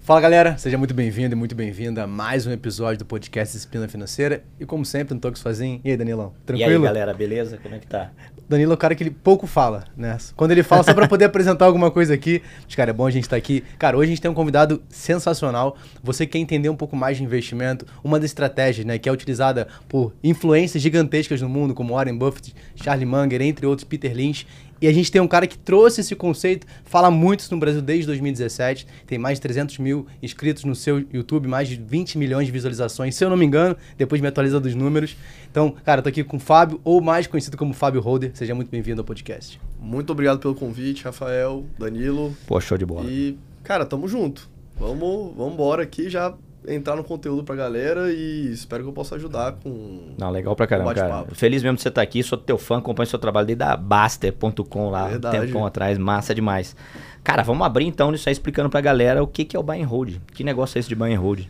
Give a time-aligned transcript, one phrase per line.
[0.00, 3.88] Fala galera, seja muito bem-vindo e muito bem-vinda a mais um episódio do podcast Disciplina
[3.88, 4.44] Financeira.
[4.60, 5.80] E como sempre, não tô com sozinho.
[5.82, 6.34] E aí, Danilão?
[6.44, 6.70] Tranquilo?
[6.70, 7.56] E aí, galera, beleza?
[7.56, 8.10] Como é que tá?
[8.46, 10.18] Danilo é um cara que ele pouco fala, né?
[10.36, 12.42] Quando ele fala, só pra poder apresentar alguma coisa aqui.
[12.66, 13.64] Mas, cara, é bom a gente estar tá aqui.
[13.78, 15.78] Cara, hoje a gente tem um convidado sensacional.
[16.02, 19.68] Você quer entender um pouco mais de investimento, uma das estratégias, né, que é utilizada
[19.88, 24.46] por influências gigantescas no mundo, como Warren Buffett, Charlie Munger, entre outros, Peter Lynch.
[24.84, 27.80] E a gente tem um cara que trouxe esse conceito, fala muito isso no Brasil
[27.80, 32.44] desde 2017, tem mais de 300 mil inscritos no seu YouTube, mais de 20 milhões
[32.44, 35.16] de visualizações, se eu não me engano, depois me atualiza dos números.
[35.50, 38.68] Então, cara, tô aqui com o Fábio, ou mais conhecido como Fábio Holder, seja muito
[38.68, 39.58] bem-vindo ao podcast.
[39.80, 42.36] Muito obrigado pelo convite, Rafael, Danilo.
[42.46, 43.10] Pô, show de bola.
[43.10, 44.50] E, cara, tamo junto.
[44.76, 46.34] Vamos, vamos embora aqui já
[46.68, 50.14] entrar no conteúdo pra galera e espero que eu possa ajudar com.
[50.18, 51.26] Não, legal pra caramba, cara.
[51.32, 53.76] Feliz mesmo de você estar tá aqui, sou teu fã, acompanho seu trabalho desde a
[53.76, 55.36] Baster.com lá, Verdade.
[55.36, 56.74] um tempão atrás, massa demais.
[57.22, 59.82] Cara, vamos abrir então isso aí explicando pra galera o que, que é o buy
[59.82, 60.16] and hold.
[60.32, 61.46] Que negócio é esse de buy and hold?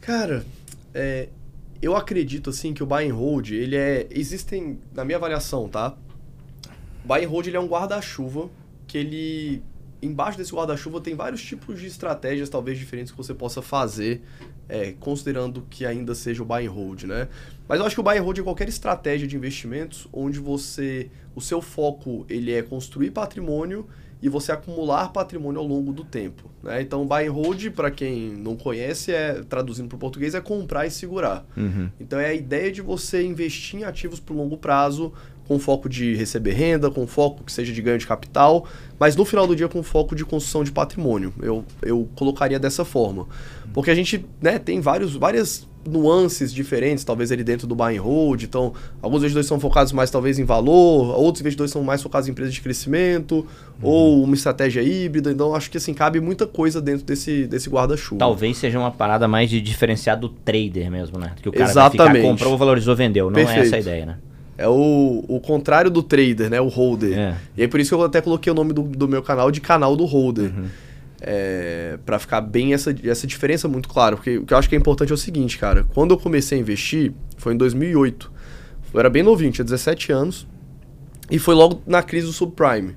[0.00, 0.44] Cara,
[0.94, 1.28] é,
[1.80, 4.06] eu acredito assim que o buy and hold, ele é.
[4.10, 5.94] Existem, na minha avaliação, tá?
[7.04, 8.48] O buy and hold ele é um guarda-chuva
[8.86, 9.62] que ele
[10.02, 14.22] embaixo desse guarda-chuva tem vários tipos de estratégias, talvez diferentes, que você possa fazer,
[14.68, 17.28] é, considerando que ainda seja o buy and hold, né?
[17.68, 21.10] Mas eu acho que o buy and hold é qualquer estratégia de investimentos onde você,
[21.34, 23.86] o seu foco ele é construir patrimônio
[24.22, 26.50] e você acumular patrimônio ao longo do tempo.
[26.62, 26.82] Né?
[26.82, 30.86] Então, buy and hold, para quem não conhece, é traduzindo para o português, é comprar
[30.86, 31.46] e segurar.
[31.56, 31.88] Uhum.
[31.98, 35.12] Então, é a ideia de você investir em ativos por longo prazo,
[35.50, 38.64] com foco de receber renda, com foco que seja de ganho de capital,
[39.00, 41.34] mas no final do dia com foco de construção de patrimônio.
[41.42, 43.26] Eu, eu colocaria dessa forma.
[43.74, 48.00] Porque a gente né, tem vários, várias nuances diferentes, talvez ali dentro do buy and
[48.00, 48.44] hold.
[48.44, 52.30] Então, alguns investidores são focados mais talvez em valor, outros investidores são mais focados em
[52.30, 53.44] empresas de crescimento, uhum.
[53.82, 55.32] ou uma estratégia híbrida.
[55.32, 58.20] Então, acho que assim, cabe muita coisa dentro desse, desse guarda-chuva.
[58.20, 61.32] Talvez seja uma parada mais de diferenciar do trader mesmo, né?
[61.42, 61.98] Que o cara Exatamente.
[61.98, 63.26] vai ficar, comprou, valorizou, vendeu.
[63.26, 63.58] Não Perfeito.
[63.58, 64.18] é essa a ideia, né?
[64.60, 66.60] É o, o contrário do trader, né?
[66.60, 67.18] O holder.
[67.18, 67.36] É.
[67.56, 69.58] E aí por isso que eu até coloquei o nome do, do meu canal de
[69.58, 70.52] canal do holder.
[70.54, 70.66] Uhum.
[71.22, 74.16] É, para ficar bem essa, essa diferença muito clara.
[74.16, 75.86] Porque o que eu acho que é importante é o seguinte, cara.
[75.94, 78.30] Quando eu comecei a investir, foi em 2008.
[78.92, 80.46] Eu era bem novinho, tinha 17 anos.
[81.30, 82.96] E foi logo na crise do subprime.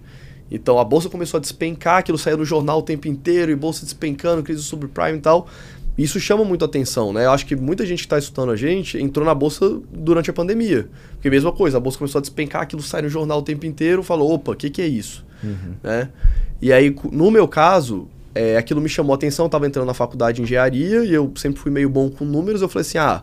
[0.51, 3.85] Então a bolsa começou a despencar, aquilo saía no jornal o tempo inteiro, e bolsa
[3.85, 5.47] despencando, crise do subprime e tal.
[5.97, 7.25] Isso chama muito atenção, né?
[7.25, 10.33] Eu acho que muita gente que está escutando a gente entrou na bolsa durante a
[10.33, 10.87] pandemia.
[11.13, 14.01] Porque mesma coisa, a bolsa começou a despencar, aquilo sai no jornal o tempo inteiro,
[14.01, 15.23] falou, opa, o que, que é isso?
[15.43, 15.75] Uhum.
[15.83, 16.09] Né?
[16.59, 19.93] E aí, no meu caso, é, aquilo me chamou a atenção, eu estava entrando na
[19.93, 23.21] faculdade de engenharia e eu sempre fui meio bom com números, eu falei assim, ah,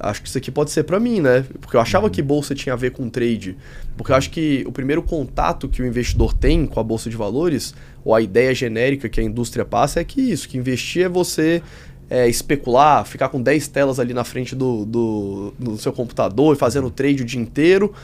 [0.00, 1.44] acho que isso aqui pode ser para mim, né?
[1.60, 2.12] Porque eu achava uhum.
[2.12, 3.56] que bolsa tinha a ver com trade.
[3.96, 7.16] Porque eu acho que o primeiro contato que o investidor tem com a bolsa de
[7.16, 7.72] valores,
[8.04, 11.62] ou a ideia genérica que a indústria passa, é que isso, que investir é você
[12.12, 16.58] é, especular, ficar com 10 telas ali na frente do, do, do seu computador e
[16.58, 17.94] fazendo trade o dia inteiro.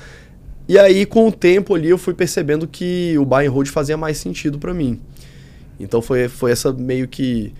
[0.66, 3.98] E aí, com o tempo ali, eu fui percebendo que o buy and hold fazia
[3.98, 4.98] mais sentido para mim.
[5.78, 7.52] Então foi, foi essa meio que.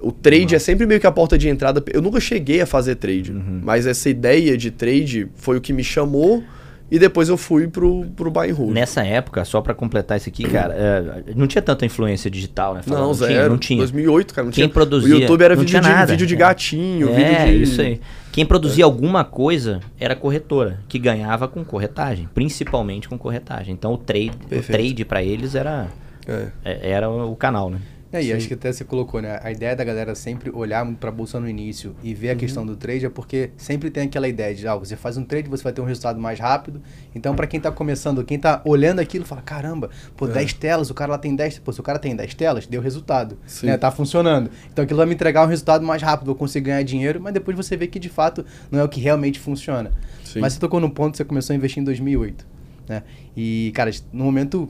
[0.00, 0.56] O trade uhum.
[0.56, 1.82] é sempre meio que a porta de entrada.
[1.92, 3.60] Eu nunca cheguei a fazer trade, uhum.
[3.62, 6.42] mas essa ideia de trade foi o que me chamou.
[6.90, 8.72] E depois eu fui pro, pro hold.
[8.72, 12.82] Nessa época, só para completar isso aqui, cara, é, não tinha tanta influência digital, né?
[12.82, 13.32] Falando, não, não, zero.
[13.32, 13.78] Tinha, não tinha.
[13.78, 14.72] 2008, cara, não Quem tinha.
[14.72, 17.62] produzia, o YouTube era vídeo de, vídeo de gatinho, é, vídeo de...
[17.62, 18.00] isso aí.
[18.30, 18.86] Quem produzia é.
[18.86, 23.72] alguma coisa era corretora, que ganhava com corretagem, principalmente com corretagem.
[23.72, 25.88] Então o trade, o trade para eles era,
[26.26, 26.48] é.
[26.64, 26.90] é.
[26.90, 27.78] era o canal, né?
[28.14, 29.40] É, e acho que até você colocou, né?
[29.42, 32.32] A ideia da galera sempre olhar para a bolsa no início e ver uhum.
[32.32, 35.24] a questão do trade é porque sempre tem aquela ideia de, ah, você faz um
[35.24, 36.80] trade, você vai ter um resultado mais rápido.
[37.12, 40.32] Então, para quem está começando, quem está olhando aquilo, fala, caramba, pô, é.
[40.32, 42.80] 10 telas, o cara lá tem 10, pô, se o cara tem 10 telas, deu
[42.80, 43.66] resultado, Sim.
[43.66, 43.76] né?
[43.76, 44.48] Tá funcionando.
[44.72, 47.56] Então, aquilo vai me entregar um resultado mais rápido, vou conseguir ganhar dinheiro, mas depois
[47.56, 49.90] você vê que de fato não é o que realmente funciona.
[50.24, 50.38] Sim.
[50.38, 52.46] Mas você tocou no ponto, você começou a investir em 2008,
[52.88, 53.02] né?
[53.36, 54.68] E, cara, num momento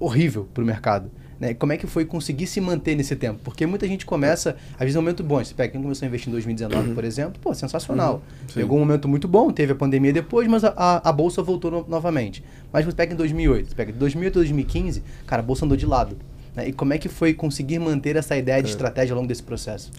[0.00, 1.10] horrível para o mercado.
[1.40, 1.54] Né?
[1.54, 3.40] Como é que foi conseguir se manter nesse tempo?
[3.42, 5.42] Porque muita gente começa, às vezes, um momento bom.
[5.42, 8.16] Você pega quem começou a investir em 2019, por exemplo, pô, sensacional.
[8.16, 11.42] Uhum, Pegou um momento muito bom, teve a pandemia depois, mas a, a, a bolsa
[11.42, 12.44] voltou no, novamente.
[12.70, 15.78] Mas você pega em 2008, você pega de 2008 a 2015, cara, a bolsa andou
[15.78, 16.18] de lado.
[16.54, 16.68] Né?
[16.68, 18.72] E como é que foi conseguir manter essa ideia de é.
[18.72, 19.90] estratégia ao longo desse processo?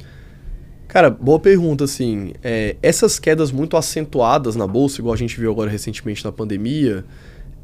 [0.88, 2.34] Cara, boa pergunta, assim.
[2.44, 7.04] É, essas quedas muito acentuadas na bolsa, igual a gente viu agora recentemente na pandemia,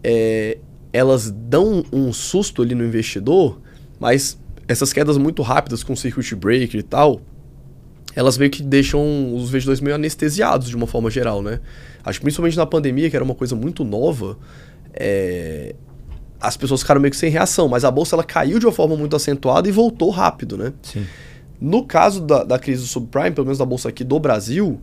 [0.04, 0.58] é,
[0.92, 3.60] elas dão um susto ali no investidor,
[4.00, 7.22] mas essas quedas muito rápidas com circuit breaker e tal,
[8.16, 11.60] elas meio que deixam os investidores meio anestesiados de uma forma geral, né?
[12.04, 14.38] Acho que principalmente na pandemia, que era uma coisa muito nova,
[14.94, 15.76] é...
[16.40, 18.96] as pessoas ficaram meio que sem reação, mas a bolsa ela caiu de uma forma
[18.96, 20.74] muito acentuada e voltou rápido, né?
[20.82, 21.06] Sim.
[21.60, 24.82] No caso da, da crise do subprime, pelo menos da bolsa aqui do Brasil,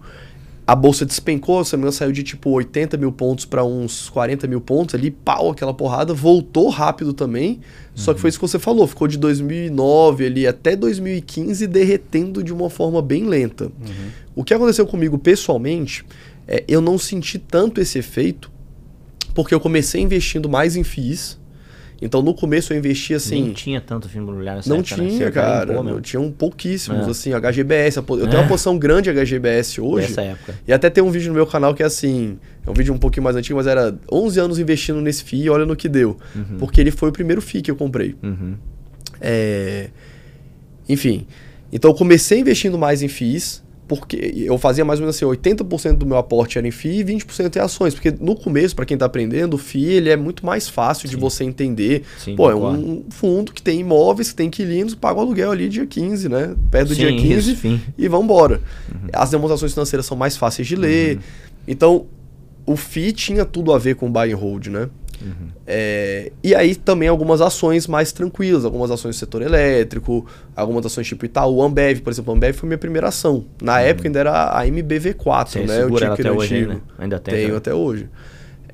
[0.67, 4.63] a bolsa despencou, se não saiu de tipo 80 mil pontos para uns 40 mil
[4.63, 7.51] pontos ali, pau, aquela porrada, voltou rápido também.
[7.51, 7.59] Uhum.
[7.95, 12.53] Só que foi isso que você falou, ficou de 2009 ali até 2015 derretendo de
[12.53, 13.65] uma forma bem lenta.
[13.67, 14.11] Uhum.
[14.35, 16.03] O que aconteceu comigo pessoalmente,
[16.49, 18.51] é, eu não senti tanto esse efeito,
[19.35, 21.39] porque eu comecei investindo mais em FIIs,
[22.05, 23.43] então no começo eu investi assim.
[23.43, 25.09] Nem tinha tanto fundo imobiliário nessa Não época, né?
[25.09, 25.31] tinha, né?
[25.31, 25.73] cara.
[25.73, 27.11] Limpou, tinha um pouquíssimos, é.
[27.11, 27.97] assim, HGBS.
[27.97, 28.37] Eu tenho é.
[28.41, 30.09] uma posição grande HGBS hoje.
[30.09, 30.55] Nessa época.
[30.69, 32.39] E até tem um vídeo no meu canal que é assim.
[32.67, 35.51] É um vídeo um pouquinho mais antigo, mas era 11 anos investindo nesse FII e
[35.51, 36.19] olha no que deu.
[36.37, 36.59] Uhum.
[36.59, 38.15] Porque ele foi o primeiro FII que eu comprei.
[38.23, 38.55] Uhum.
[39.19, 39.89] É...
[40.87, 41.27] Enfim.
[41.73, 45.95] Então eu comecei investindo mais em FIIs porque eu fazia mais ou menos assim, 80%
[45.95, 48.95] do meu aporte era em FII e 20% em ações, porque no começo, para quem
[48.95, 51.15] está aprendendo, o FII ele é muito mais fácil Sim.
[51.15, 52.03] de você entender.
[52.19, 55.69] Sim, Pô, é um fundo que tem imóveis, que tem inquilinos, paga o aluguel ali
[55.69, 56.55] dia 15, né?
[56.71, 58.61] Perto do Sim, dia 15 isso, e vamos embora.
[58.91, 59.09] Uhum.
[59.13, 61.17] As demonstrações financeiras são mais fáceis de ler.
[61.17, 61.23] Uhum.
[61.69, 62.07] Então,
[62.67, 64.89] o FII tinha tudo a ver com buy and hold, né?
[65.25, 65.49] Uhum.
[65.67, 71.07] É, e aí também algumas ações mais tranquilas, algumas ações do setor elétrico, algumas ações
[71.07, 73.45] tipo Itaú, Ambev, por exemplo, Ambev foi minha primeira ação.
[73.63, 73.79] Na uhum.
[73.79, 75.83] época ainda era a MBV4, Você né?
[75.83, 76.81] Eu tinha até hoje, né?
[76.99, 77.35] Ainda tem.
[77.35, 78.09] Tenho até hoje.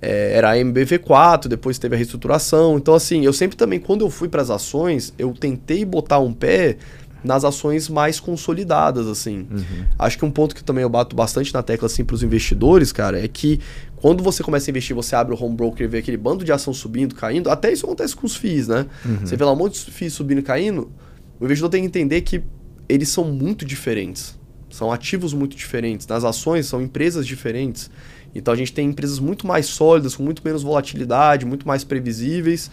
[0.02, 2.78] É, era a MBV4, depois teve a reestruturação.
[2.78, 6.32] Então, assim, eu sempre também, quando eu fui para as ações, eu tentei botar um
[6.32, 6.78] pé
[7.22, 9.46] nas ações mais consolidadas, assim.
[9.50, 9.84] Uhum.
[9.98, 12.92] Acho que um ponto que também eu bato bastante na tecla, assim, para os investidores,
[12.92, 13.60] cara, é que
[14.00, 16.52] quando você começa a investir, você abre o home broker e vê aquele bando de
[16.52, 18.86] ação subindo, caindo, até isso acontece com os FIIs, né?
[19.04, 19.18] Uhum.
[19.26, 20.90] Você vê lá um monte de FIIs subindo e caindo,
[21.38, 22.42] o investidor tem que entender que
[22.88, 24.38] eles são muito diferentes.
[24.70, 26.06] São ativos muito diferentes.
[26.06, 27.90] Nas ações, são empresas diferentes.
[28.34, 32.70] Então a gente tem empresas muito mais sólidas, com muito menos volatilidade, muito mais previsíveis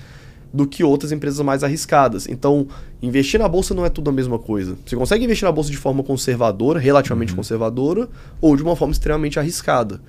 [0.54, 2.28] do que outras empresas mais arriscadas.
[2.28, 2.68] Então,
[3.02, 4.78] investir na bolsa não é tudo a mesma coisa.
[4.86, 7.38] Você consegue investir na bolsa de forma conservadora, relativamente uhum.
[7.38, 8.08] conservadora,
[8.40, 10.02] ou de uma forma extremamente arriscada.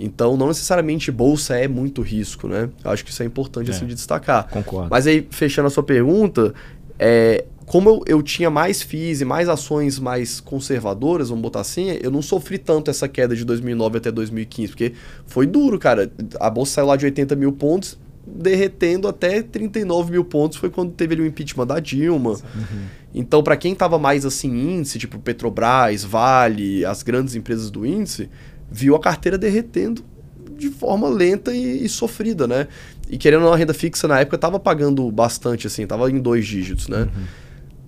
[0.00, 2.68] Então, não necessariamente bolsa é muito risco, né?
[2.84, 3.74] Eu acho que isso é importante é.
[3.74, 4.48] assim de destacar.
[4.48, 4.88] Concordo.
[4.90, 6.54] Mas aí, fechando a sua pergunta,
[6.98, 11.98] é, como eu, eu tinha mais FIIs e mais ações mais conservadoras, vamos botar assim,
[12.00, 14.92] eu não sofri tanto essa queda de 2009 até 2015, porque
[15.26, 16.10] foi duro, cara.
[16.40, 20.92] A bolsa saiu lá de 80 mil pontos, derretendo até 39 mil pontos, foi quando
[20.92, 22.30] teve ali o impeachment da Dilma.
[22.30, 22.86] Uhum.
[23.14, 28.30] Então, para quem tava mais assim índice, tipo Petrobras, Vale, as grandes empresas do índice,
[28.70, 30.04] viu a carteira derretendo
[30.56, 32.66] de forma lenta e, e sofrida, né?
[33.08, 36.88] E querendo uma renda fixa na época tava pagando bastante, assim, tava em dois dígitos,
[36.88, 37.02] né?
[37.02, 37.24] Uhum.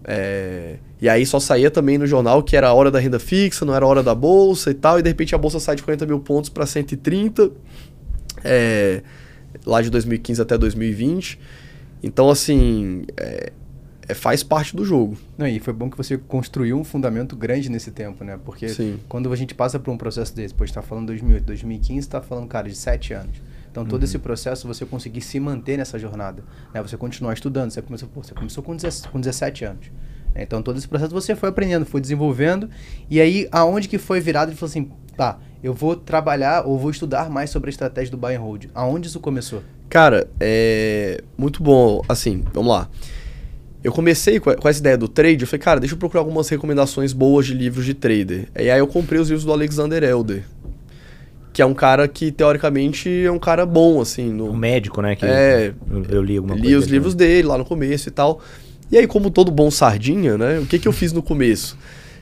[0.05, 0.77] É...
[1.01, 3.75] E aí só saía também no jornal que era a hora da renda fixa, não
[3.75, 6.07] era a hora da bolsa e tal, e de repente a bolsa sai de 40
[6.07, 7.51] mil pontos para 130,
[8.45, 9.03] é...
[9.67, 11.39] lá de 2015 até 2020.
[12.03, 13.53] Então, assim, é
[14.11, 15.17] é, faz parte do jogo.
[15.39, 18.39] Não, e foi bom que você construiu um fundamento grande nesse tempo, né?
[18.45, 18.99] Porque Sim.
[19.09, 22.49] quando a gente passa por um processo desse, depois está falando 2008, 2015, está falando,
[22.49, 23.37] cara, de sete anos.
[23.71, 24.05] Então, todo uhum.
[24.05, 26.43] esse processo, você conseguir se manter nessa jornada.
[26.75, 26.83] Né?
[26.83, 27.71] Você continuar estudando.
[27.71, 29.87] Você começou, pô, você começou com, 17, com 17 anos.
[30.35, 30.43] Né?
[30.43, 32.69] Então, todo esse processo você foi aprendendo, foi desenvolvendo.
[33.09, 34.51] E aí, aonde que foi virado?
[34.51, 38.17] Ele falou assim, tá, eu vou trabalhar ou vou estudar mais sobre a estratégia do
[38.17, 38.65] buy and hold.
[38.75, 39.63] Aonde isso começou?
[39.89, 42.03] Cara, é muito bom.
[42.09, 42.89] Assim, vamos lá.
[43.83, 47.13] Eu comecei com, essa ideia do trade, eu falei, cara, deixa eu procurar algumas recomendações
[47.13, 48.49] boas de livros de trader.
[48.55, 50.45] E aí eu comprei os livros do Alexander Elder.
[51.53, 54.31] Que é um cara que, teoricamente, é um cara bom, assim.
[54.31, 54.51] No...
[54.51, 55.17] Um médico, né?
[55.17, 55.73] Que é.
[55.91, 56.77] Eu, eu li alguma li coisa.
[56.77, 58.41] Li os livros dele lá no começo e tal.
[58.91, 60.59] E aí, como todo bom sardinha, né?
[60.59, 61.77] O que, que eu fiz no começo?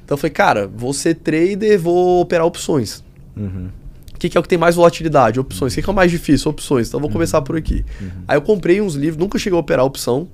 [0.05, 3.05] Então eu falei, cara, vou ser trader, vou operar opções.
[3.37, 3.69] Uhum.
[4.15, 5.38] O que, que, é o que tem mais volatilidade?
[5.38, 5.73] Opções.
[5.73, 6.50] O que, que, é o mais difícil?
[6.50, 6.88] Opções.
[6.88, 7.12] Então vou uhum.
[7.12, 7.85] começar por aqui.
[8.00, 8.09] Uhum.
[8.27, 10.27] Aí eu comprei uns livros, nunca cheguei a operar opção.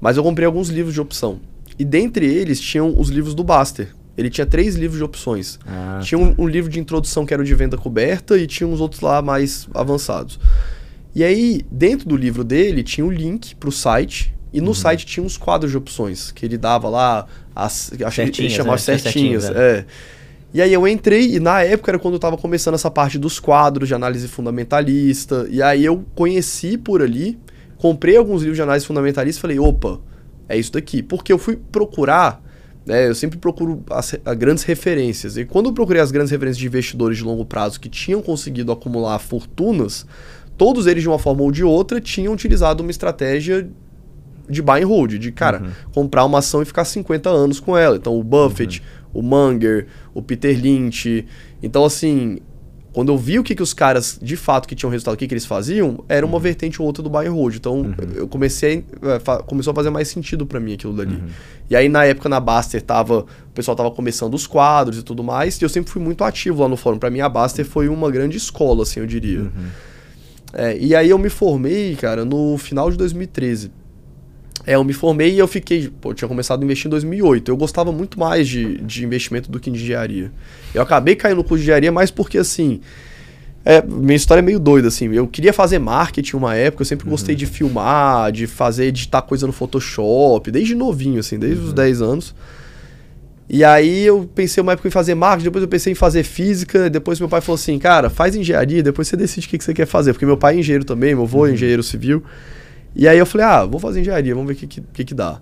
[0.00, 1.40] Mas eu comprei alguns livros de opção.
[1.78, 3.88] E dentre eles tinham os livros do Baster.
[4.16, 5.58] Ele tinha três livros de opções.
[5.66, 6.42] Ah, tinha um, tá.
[6.42, 9.22] um, livro de introdução que era o de venda coberta e tinha uns outros lá
[9.22, 10.38] mais avançados.
[11.14, 14.34] E aí, dentro do livro dele, tinha o um link para o site.
[14.52, 14.74] E no uhum.
[14.74, 18.72] site tinha uns quadros de opções que ele dava lá, as, acho que ele chamava
[18.72, 18.78] né?
[18.78, 19.44] certinhas.
[19.44, 19.78] certinhas é.
[19.78, 19.84] é.
[20.52, 23.38] E aí eu entrei, e na época era quando eu estava começando essa parte dos
[23.38, 25.46] quadros de análise fundamentalista.
[25.48, 27.38] E aí eu conheci por ali
[27.80, 29.98] comprei alguns livros de análise fundamentalista e falei, opa,
[30.46, 31.02] é isso daqui.
[31.02, 32.42] Porque eu fui procurar,
[32.84, 35.38] né, eu sempre procuro as, as, grandes referências.
[35.38, 38.70] E quando eu procurei as grandes referências de investidores de longo prazo que tinham conseguido
[38.70, 40.04] acumular fortunas,
[40.58, 43.66] todos eles, de uma forma ou de outra, tinham utilizado uma estratégia
[44.46, 45.70] de buy and hold, de, cara, uhum.
[45.94, 47.96] comprar uma ação e ficar 50 anos com ela.
[47.96, 48.82] Então, o Buffett,
[49.14, 49.20] uhum.
[49.20, 51.24] o Munger, o Peter Lynch.
[51.62, 52.40] Então, assim,
[52.92, 55.26] quando eu vi o que, que os caras, de fato, que tinham resultado, o que,
[55.26, 56.40] que eles faziam, era uma uhum.
[56.40, 57.54] vertente ou outra do buy and hold.
[57.54, 57.94] Então, uhum.
[58.14, 58.84] eu comecei,
[59.26, 61.14] a, começou a fazer mais sentido para mim aquilo dali.
[61.14, 61.28] Uhum.
[61.68, 65.22] E aí, na época, na Baster, tava, o pessoal tava começando os quadros e tudo
[65.22, 66.98] mais, e eu sempre fui muito ativo lá no fórum.
[66.98, 69.40] Para mim, a Baster foi uma grande escola, assim, eu diria.
[69.40, 69.50] Uhum.
[70.52, 73.70] É, e aí, eu me formei, cara, no final de 2013.
[74.66, 75.88] É, eu me formei e eu fiquei.
[75.88, 77.50] Pô, eu tinha começado a investir em 2008.
[77.50, 80.30] Eu gostava muito mais de, de investimento do que em engenharia.
[80.74, 82.80] Eu acabei caindo no curso de engenharia mais porque, assim.
[83.62, 85.12] É, minha história é meio doida, assim.
[85.12, 87.10] Eu queria fazer marketing uma época, eu sempre uhum.
[87.10, 91.66] gostei de filmar, de fazer, editar coisa no Photoshop, desde novinho, assim, desde uhum.
[91.66, 92.34] os 10 anos.
[93.52, 96.88] E aí eu pensei uma época em fazer marketing, depois eu pensei em fazer física,
[96.88, 99.74] depois meu pai falou assim, cara, faz engenharia, depois você decide o que, que você
[99.74, 100.12] quer fazer.
[100.12, 101.54] Porque meu pai é engenheiro também, meu avô é uhum.
[101.54, 102.22] engenheiro civil.
[102.94, 105.40] E aí eu falei, ah, vou fazer engenharia, vamos ver o que, que, que, dá.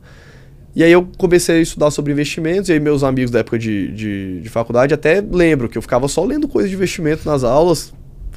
[0.74, 3.90] E aí eu comecei a estudar sobre investimentos, e aí meus amigos da época de,
[3.92, 7.92] de, de faculdade até lembro que eu ficava só lendo coisas de investimento nas aulas.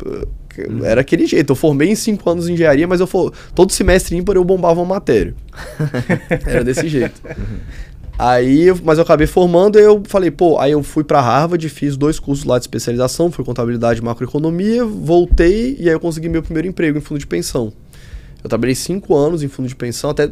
[0.06, 0.84] Uhum.
[0.84, 1.51] Era aquele jeito.
[1.51, 4.80] Eu formei em cinco anos em engenharia, mas eu for, todo semestre ímpar eu bombava
[4.80, 5.36] uma matéria.
[6.48, 7.22] Era desse jeito.
[7.25, 7.58] Uhum.
[8.18, 11.98] Aí, mas eu acabei formando e eu falei, pô, aí eu fui para Harvard, fiz
[11.98, 16.44] dois cursos lá de especialização, foi contabilidade e macroeconomia, voltei e aí eu consegui meu
[16.44, 17.74] primeiro emprego em fundo de pensão.
[18.43, 20.27] Eu trabalhei cinco anos em fundo de pensão, até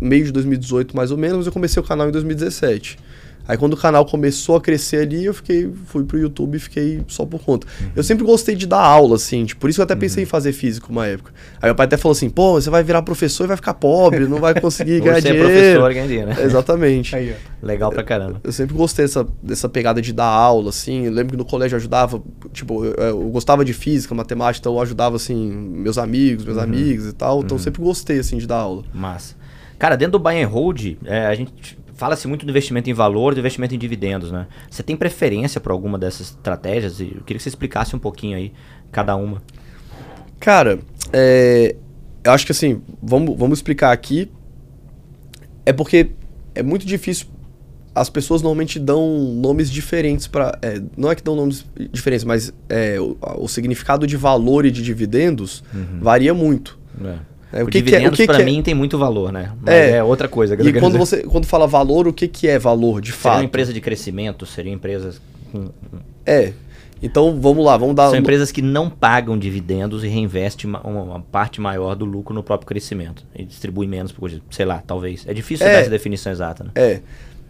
[0.00, 2.98] meio de 2018 mais ou menos, mas eu comecei o canal em 2017.
[3.46, 7.02] Aí quando o canal começou a crescer ali, eu fiquei, fui pro YouTube e fiquei
[7.08, 7.66] só por conta.
[7.80, 7.90] Uhum.
[7.96, 10.26] Eu sempre gostei de dar aula, assim, tipo, por isso eu até pensei uhum.
[10.26, 11.32] em fazer físico uma época.
[11.60, 14.26] Aí meu pai até falou assim, pô, você vai virar professor e vai ficar pobre,
[14.26, 15.48] não vai conseguir ganhar você dinheiro.
[15.48, 16.36] Você é professor, ganha dinheiro, né?
[16.42, 17.16] Exatamente.
[17.16, 18.40] Aí, Legal pra caramba.
[18.42, 21.44] Eu, eu, sempre gostei dessa, dessa pegada de dar aula, assim, eu lembro que no
[21.44, 22.22] colégio eu ajudava,
[22.52, 26.62] tipo, eu, eu, gostava de física, matemática, então eu ajudava, assim, meus amigos, meus uhum.
[26.64, 27.62] amigos e tal, então eu uhum.
[27.62, 28.82] sempre gostei, assim, de dar aula.
[28.92, 29.36] Massa.
[29.78, 33.32] Cara, dentro do buy and hold, é, a gente fala-se muito do investimento em valor,
[33.32, 34.48] do investimento em dividendos, né?
[34.68, 37.00] Você tem preferência para alguma dessas estratégias?
[37.00, 38.52] Eu queria que você explicasse um pouquinho aí
[38.90, 39.40] cada uma.
[40.40, 40.80] Cara,
[41.12, 41.76] é,
[42.24, 44.28] eu acho que assim, vamos, vamos explicar aqui.
[45.64, 46.10] É porque
[46.56, 47.28] é muito difícil.
[47.94, 50.58] As pessoas normalmente dão nomes diferentes para.
[50.60, 54.72] É, não é que dão nomes diferentes, mas é, o, o, significado de valor e
[54.72, 56.00] de dividendos uhum.
[56.00, 56.80] varia muito.
[57.00, 57.31] É.
[57.52, 58.44] É, o, o que dividendos que é, para é?
[58.44, 59.52] mim tem muito valor, né?
[59.60, 60.54] Mas é, é outra coisa.
[60.54, 63.22] E quando você quando fala valor, o que, que é valor de fato?
[63.22, 65.70] Seria uma empresa de crescimento, seria empresas com...
[66.24, 66.52] É.
[67.02, 68.08] Então vamos lá, vamos dar.
[68.10, 72.42] São empresas que não pagam dividendos e reinvestem uma, uma, parte maior do lucro no
[72.42, 74.14] próprio crescimento e distribui menos,
[74.50, 75.26] sei lá, talvez.
[75.26, 76.70] É difícil é, dar essa definição exata, né?
[76.76, 77.00] É.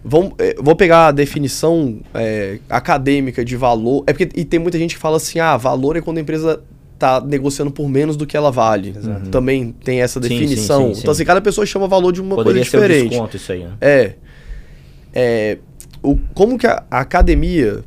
[0.03, 4.03] Vamos, é, vou pegar a definição é, acadêmica de valor.
[4.07, 6.63] É porque e tem muita gente que fala assim: ah, valor é quando a empresa
[7.03, 8.95] tá negociando por menos do que ela vale.
[9.31, 10.83] Também tem essa definição.
[10.83, 13.03] Sim, sim, sim, então, assim, cada pessoa chama valor de uma Poderia coisa diferente.
[13.03, 13.73] Ser desconto isso aí, né?
[13.81, 14.15] É.
[15.13, 15.59] é
[16.01, 17.83] o, como que a, a, academia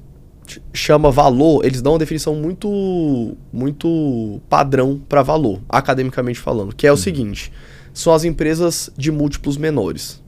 [0.73, 6.91] chama valor, eles dão uma definição muito muito padrão para valor, academicamente falando, que é
[6.91, 6.97] o uhum.
[6.97, 7.53] seguinte:
[7.93, 10.21] são as empresas de múltiplos menores.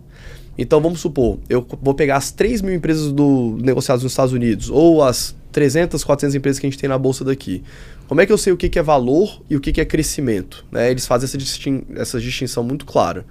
[0.57, 4.69] Então vamos supor, eu vou pegar as 3 mil empresas do, negociadas nos Estados Unidos,
[4.69, 7.63] ou as 300, 400 empresas que a gente tem na bolsa daqui.
[8.07, 9.85] Como é que eu sei o que, que é valor e o que, que é
[9.85, 10.63] crescimento?
[10.71, 10.91] Né?
[10.91, 13.25] Eles fazem essa, distin essa distinção muito clara.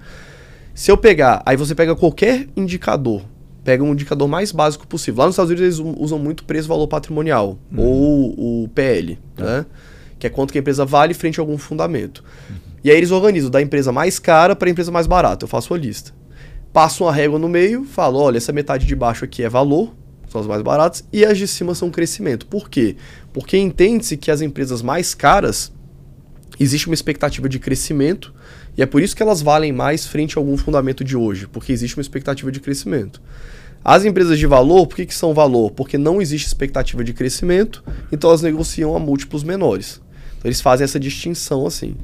[0.75, 3.23] Se eu pegar, aí você pega qualquer indicador,
[3.63, 5.19] pega um indicador mais básico possível.
[5.19, 7.81] Lá nos Estados Unidos eles usam muito preço-valor patrimonial, uhum.
[7.81, 9.45] ou o PL, uhum.
[9.45, 9.65] né?
[10.19, 12.25] que é quanto que a empresa vale frente a algum fundamento.
[12.49, 12.57] Uhum.
[12.83, 15.45] E aí eles organizam da empresa mais cara para a empresa mais barata.
[15.45, 16.11] Eu faço a lista.
[16.73, 19.95] Passo uma régua no meio, falo, olha, essa metade de baixo aqui é valor,
[20.29, 22.45] são as mais baratas, e as de cima são crescimento.
[22.45, 22.95] Por quê?
[23.33, 25.71] Porque entende-se que as empresas mais caras
[26.59, 28.33] existe uma expectativa de crescimento
[28.77, 31.71] e é por isso que elas valem mais frente a algum fundamento de hoje, porque
[31.71, 33.21] existe uma expectativa de crescimento.
[33.83, 35.71] As empresas de valor, por que, que são valor?
[35.71, 40.01] Porque não existe expectativa de crescimento, então elas negociam a múltiplos menores.
[40.37, 41.95] Então eles fazem essa distinção assim.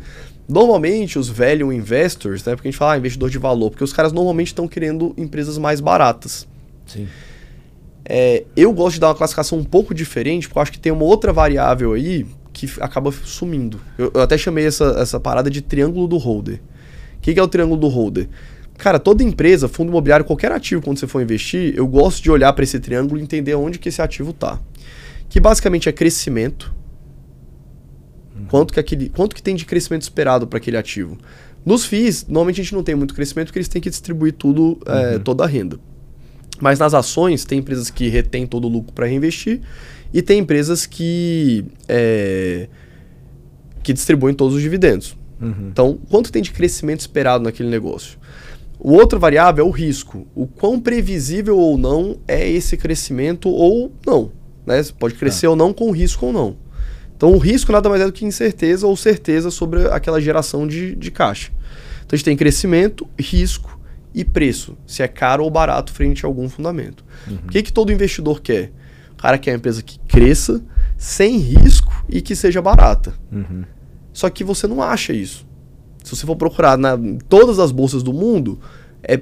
[0.47, 3.93] Normalmente, os value investors, né, porque a gente fala ah, investidor de valor, porque os
[3.93, 6.47] caras normalmente estão querendo empresas mais baratas.
[6.85, 7.07] Sim.
[8.05, 10.91] É, eu gosto de dar uma classificação um pouco diferente, porque eu acho que tem
[10.91, 13.79] uma outra variável aí que acaba sumindo.
[13.97, 16.61] Eu, eu até chamei essa, essa parada de triângulo do holder.
[17.17, 18.27] O que, que é o triângulo do holder?
[18.77, 22.51] Cara, toda empresa, fundo imobiliário, qualquer ativo, quando você for investir, eu gosto de olhar
[22.53, 24.59] para esse triângulo e entender onde que esse ativo está.
[25.29, 26.73] Que basicamente é crescimento.
[28.35, 28.45] Uhum.
[28.49, 31.17] Quanto que, aquele, quanto que tem de crescimento esperado para aquele ativo?
[31.65, 34.77] Nos FIIs, normalmente a gente não tem muito crescimento porque eles têm que distribuir tudo,
[34.85, 34.99] é, uhum.
[34.99, 35.79] é, toda a renda.
[36.59, 39.61] Mas nas ações, tem empresas que retêm todo o lucro para reinvestir
[40.13, 42.67] e tem empresas que, é,
[43.81, 45.17] que distribuem todos os dividendos.
[45.41, 45.69] Uhum.
[45.71, 48.17] Então, quanto tem de crescimento esperado naquele negócio?
[48.79, 50.27] O outro variável é o risco.
[50.35, 54.31] O quão previsível ou não é esse crescimento ou não.
[54.65, 54.81] Né?
[54.81, 55.49] Você pode crescer é.
[55.49, 56.57] ou não com risco ou não.
[57.15, 60.95] Então o risco nada mais é do que incerteza ou certeza sobre aquela geração de,
[60.95, 61.51] de caixa.
[61.99, 63.72] Então a gente tem crescimento, risco
[64.13, 67.03] e preço, se é caro ou barato frente a algum fundamento.
[67.27, 67.39] Uhum.
[67.45, 68.71] O que, que todo investidor quer?
[69.13, 70.61] O cara quer uma empresa que cresça,
[70.97, 73.13] sem risco e que seja barata.
[73.31, 73.63] Uhum.
[74.11, 75.45] Só que você não acha isso.
[76.03, 78.59] Se você for procurar na todas as bolsas do mundo,
[79.01, 79.19] é,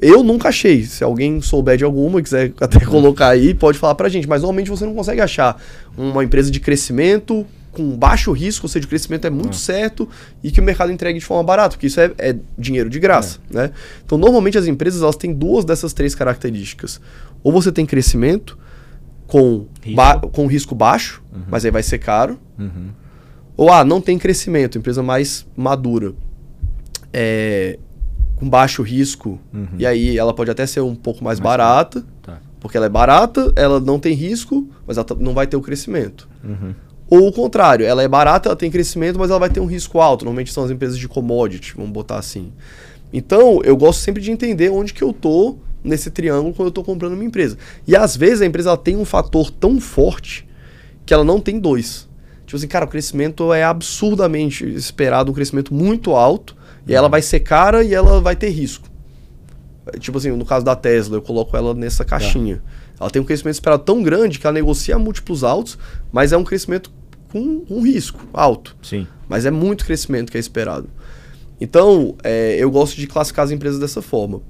[0.00, 0.84] eu nunca achei.
[0.84, 4.28] Se alguém souber de alguma, quiser até colocar aí, pode falar pra gente.
[4.28, 5.60] Mas normalmente você não consegue achar
[5.96, 9.58] uma empresa de crescimento com baixo risco, ou seja, o crescimento é muito é.
[9.58, 10.08] certo
[10.42, 13.38] e que o mercado entregue de forma barata, porque isso é, é dinheiro de graça.
[13.50, 13.54] É.
[13.54, 13.70] Né?
[14.04, 17.00] Então, normalmente as empresas elas têm duas dessas três características.
[17.42, 18.58] Ou você tem crescimento
[19.26, 21.42] com risco, com risco baixo, uhum.
[21.48, 22.38] mas aí vai ser caro.
[22.58, 22.90] Uhum.
[23.56, 26.12] Ou ah, não tem crescimento, empresa mais madura.
[27.12, 27.78] É,
[28.36, 29.68] com baixo risco, uhum.
[29.78, 32.40] e aí ela pode até ser um pouco mais, mais barata, tá.
[32.58, 36.28] porque ela é barata, ela não tem risco, mas ela não vai ter o crescimento.
[36.42, 36.74] Uhum.
[37.12, 40.00] Ou o contrário, ela é barata, ela tem crescimento, mas ela vai ter um risco
[40.00, 40.24] alto.
[40.24, 42.50] Normalmente são as empresas de commodity, vamos botar assim.
[43.12, 46.82] Então, eu gosto sempre de entender onde que eu tô nesse triângulo quando eu estou
[46.82, 47.58] comprando uma empresa.
[47.86, 50.48] E às vezes a empresa tem um fator tão forte
[51.04, 52.08] que ela não tem dois.
[52.46, 57.20] Tipo assim, cara, o crescimento é absurdamente esperado, um crescimento muito alto, e ela vai
[57.20, 58.88] ser cara e ela vai ter risco.
[59.98, 62.56] Tipo assim, no caso da Tesla, eu coloco ela nessa caixinha.
[62.56, 62.62] Tá.
[63.00, 65.76] Ela tem um crescimento esperado tão grande que ela negocia múltiplos altos,
[66.10, 66.90] mas é um crescimento
[67.32, 68.76] com um risco alto.
[68.82, 69.06] Sim.
[69.28, 70.88] Mas é muito crescimento que é esperado.
[71.58, 74.42] Então, é, eu gosto de classificar as empresas dessa forma.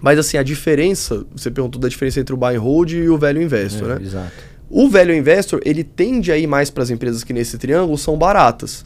[0.00, 3.16] Mas assim, a diferença, você perguntou da diferença entre o buy and hold e o
[3.16, 4.00] velho investor, é, né?
[4.02, 4.32] Exato.
[4.68, 8.16] O velho investor, ele tende a ir mais para as empresas que nesse triângulo são
[8.16, 8.84] baratas.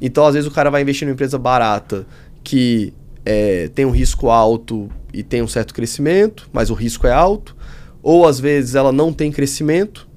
[0.00, 2.06] Então, às vezes, o cara vai investir numa empresa barata
[2.42, 2.92] que
[3.24, 7.56] é, tem um risco alto e tem um certo crescimento, mas o risco é alto.
[8.02, 10.08] Ou, às vezes, ela não tem crescimento,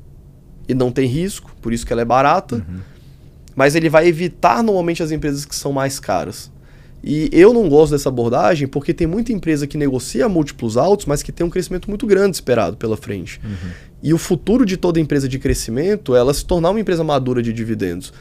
[0.67, 2.55] e não tem risco, por isso que ela é barata.
[2.55, 2.79] Uhum.
[3.55, 6.51] Mas ele vai evitar normalmente as empresas que são mais caras.
[7.03, 11.21] E eu não gosto dessa abordagem porque tem muita empresa que negocia múltiplos altos, mas
[11.21, 13.41] que tem um crescimento muito grande esperado pela frente.
[13.43, 13.69] Uhum.
[14.01, 17.43] E o futuro de toda empresa de crescimento é ela se tornar uma empresa madura
[17.43, 18.13] de dividendos.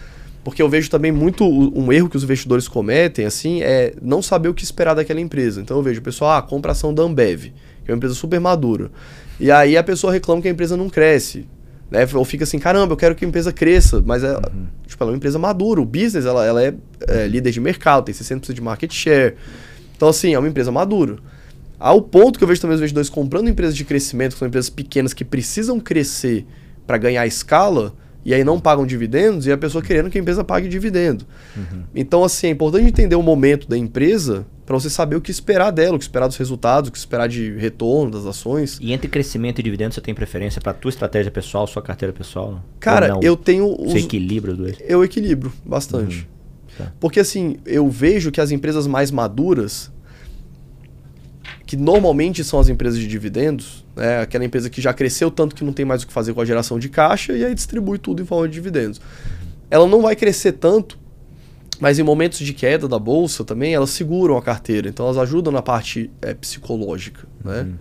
[0.43, 4.49] Porque eu vejo também muito um erro que os investidores cometem, assim, é não saber
[4.49, 5.61] o que esperar daquela empresa.
[5.61, 7.53] Então eu vejo o pessoal, ah, compra ação da Ambev,
[7.85, 8.91] que é uma empresa super madura.
[9.39, 11.47] E aí a pessoa reclama que a empresa não cresce.
[11.93, 12.09] Né?
[12.15, 14.67] Ou fica assim, caramba, eu quero que a empresa cresça, mas é, uhum.
[14.87, 15.79] tipo, ela é uma empresa madura.
[15.79, 16.75] O business ela, ela é,
[17.07, 19.35] é líder de mercado, tem 60% de market share.
[19.95, 21.19] Então, assim, é uma empresa madura.
[21.79, 24.71] Ao ponto que eu vejo também os investidores comprando empresas de crescimento, que são empresas
[24.71, 26.47] pequenas que precisam crescer
[26.87, 27.93] para ganhar escala,
[28.25, 31.27] e aí não pagam dividendos, e a pessoa querendo que a empresa pague dividendo.
[31.55, 31.83] Uhum.
[31.95, 35.71] Então, assim, é importante entender o momento da empresa para você saber o que esperar
[35.71, 38.79] dela, o que esperar dos resultados, o que esperar de retorno das ações.
[38.81, 42.63] E entre crescimento e dividendo, você tem preferência para tua estratégia pessoal, sua carteira pessoal?
[42.79, 43.75] Cara, eu tenho.
[43.81, 43.93] Os...
[43.93, 44.77] Você equilibra dois?
[44.81, 46.19] Eu equilibro bastante.
[46.19, 46.33] Uhum.
[46.79, 46.93] Tá.
[47.01, 49.91] Porque assim, eu vejo que as empresas mais maduras,
[51.67, 55.65] que normalmente são as empresas de dividendos, né, aquela empresa que já cresceu tanto que
[55.65, 58.23] não tem mais o que fazer com a geração de caixa e aí distribui tudo
[58.23, 59.01] em forma de dividendos.
[59.69, 61.02] Ela não vai crescer tanto
[61.81, 64.89] mas em momentos de queda da bolsa também, elas seguram a carteira.
[64.89, 67.27] Então elas ajudam na parte é, psicológica.
[67.45, 67.63] Né?
[67.63, 67.75] Uhum.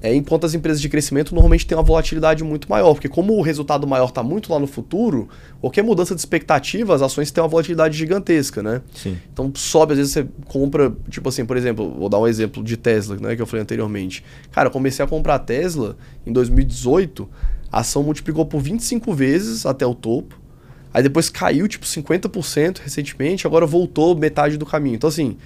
[0.00, 3.42] É, enquanto as empresas de crescimento normalmente têm uma volatilidade muito maior, porque como o
[3.42, 5.28] resultado maior está muito lá no futuro,
[5.60, 8.80] qualquer mudança de expectativa, as ações têm uma volatilidade gigantesca, né?
[8.94, 9.18] Sim.
[9.32, 12.76] Então sobe, às vezes você compra, tipo assim, por exemplo, vou dar um exemplo de
[12.76, 14.22] Tesla, né, que eu falei anteriormente.
[14.52, 17.28] Cara, eu comecei a comprar Tesla em 2018,
[17.72, 20.38] a ação multiplicou por 25 vezes até o topo.
[20.98, 24.96] Aí depois caiu tipo 50% recentemente, agora voltou metade do caminho.
[24.96, 25.36] Então, assim,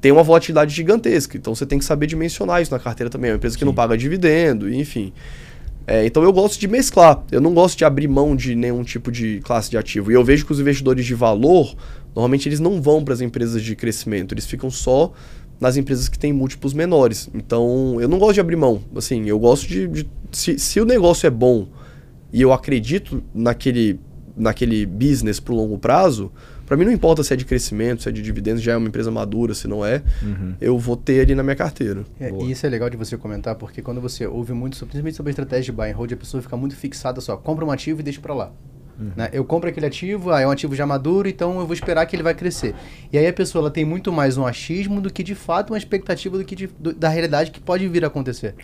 [0.00, 1.36] tem uma volatilidade gigantesca.
[1.36, 3.28] Então você tem que saber dimensionar isso na carteira também.
[3.28, 3.66] É uma empresa que Sim.
[3.66, 5.12] não paga dividendo, enfim.
[5.86, 7.22] É, então eu gosto de mesclar.
[7.30, 10.10] Eu não gosto de abrir mão de nenhum tipo de classe de ativo.
[10.10, 11.76] E eu vejo que os investidores de valor,
[12.14, 15.12] normalmente eles não vão para as empresas de crescimento, eles ficam só
[15.60, 17.28] nas empresas que têm múltiplos menores.
[17.34, 18.80] Então eu não gosto de abrir mão.
[18.96, 19.86] Assim, eu gosto de.
[19.88, 21.68] de se, se o negócio é bom
[22.32, 24.00] e eu acredito naquele
[24.36, 26.30] naquele business pro longo prazo,
[26.66, 28.88] para mim não importa se é de crescimento, se é de dividendos, já é uma
[28.88, 30.54] empresa madura, se não é, uhum.
[30.60, 32.04] eu vou ter ali na minha carteira.
[32.18, 35.30] É, e isso é legal de você comentar, porque quando você ouve muito, principalmente sobre
[35.30, 38.00] a estratégia de buy and hold, a pessoa fica muito fixada só, compra um ativo
[38.00, 38.52] e deixa para lá.
[39.02, 39.12] Uhum.
[39.16, 39.28] Né?
[39.32, 42.14] Eu compro aquele ativo, ah, é um ativo já maduro, então eu vou esperar que
[42.14, 42.74] ele vai crescer.
[43.12, 45.78] E aí a pessoa ela tem muito mais um achismo do que de fato uma
[45.78, 48.54] expectativa do que de, do, da realidade que pode vir a acontecer.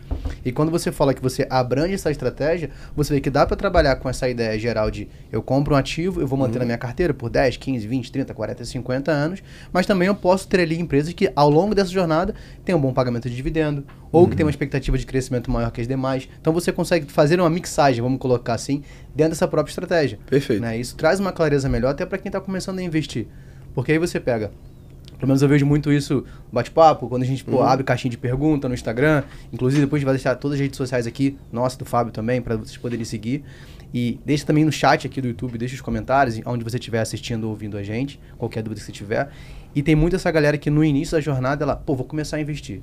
[0.44, 3.96] E quando você fala que você abrange essa estratégia, você vê que dá para trabalhar
[3.96, 6.60] com essa ideia geral de eu compro um ativo, eu vou manter uhum.
[6.60, 10.46] na minha carteira por 10, 15, 20, 30, 40, 50 anos, mas também eu posso
[10.46, 14.22] ter ali empresas que ao longo dessa jornada têm um bom pagamento de dividendo, ou
[14.22, 14.30] uhum.
[14.30, 16.28] que tem uma expectativa de crescimento maior que as demais.
[16.40, 18.82] Então você consegue fazer uma mixagem, vamos colocar assim,
[19.14, 20.18] dentro dessa própria estratégia.
[20.26, 20.60] Perfeito.
[20.60, 20.78] Né?
[20.78, 23.26] Isso traz uma clareza melhor até para quem está começando a investir.
[23.74, 24.50] Porque aí você pega
[25.18, 27.62] pelo menos eu vejo muito isso no bate-papo, quando a gente pô, uhum.
[27.64, 29.24] abre caixinha de pergunta no Instagram.
[29.52, 32.40] Inclusive, depois a gente vai deixar todas as redes sociais aqui, nossa, do Fábio também,
[32.40, 33.42] para vocês poderem seguir.
[33.92, 37.44] E deixa também no chat aqui do YouTube, deixa os comentários, onde você estiver assistindo
[37.44, 39.28] ou ouvindo a gente, qualquer dúvida que você tiver.
[39.74, 42.40] E tem muita essa galera que no início da jornada, ela, pô, vou começar a
[42.40, 42.80] investir.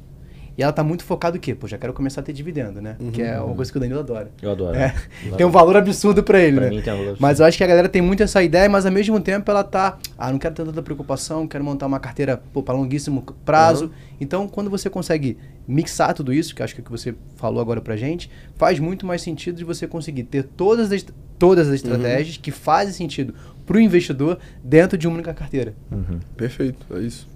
[0.58, 1.54] E ela tá muito focada o quê?
[1.54, 2.96] Pô, já quero começar a ter dividendo, né?
[3.00, 4.32] Uhum, que é uma coisa que o Danilo adora.
[4.42, 4.76] Eu adoro.
[4.78, 4.94] É.
[5.36, 6.76] Tem um valor absurdo para ele, pra né?
[6.76, 8.86] Mim tem um valor mas eu acho que a galera tem muito essa ideia, mas
[8.86, 12.42] ao mesmo tempo ela tá, ah, não quero ter tanta preocupação, quero montar uma carteira
[12.66, 13.86] para longuíssimo prazo.
[13.86, 13.92] Uhum.
[14.22, 15.38] Então, quando você consegue
[15.68, 18.80] mixar tudo isso, que acho que é o que você falou agora pra gente, faz
[18.80, 21.06] muito mais sentido de você conseguir ter todas as,
[21.38, 21.76] todas as uhum.
[21.76, 22.42] estratégias uhum.
[22.42, 23.34] que fazem sentido
[23.66, 25.74] para o investidor dentro de uma única carteira.
[25.92, 26.20] Uhum.
[26.38, 27.28] Perfeito, é isso.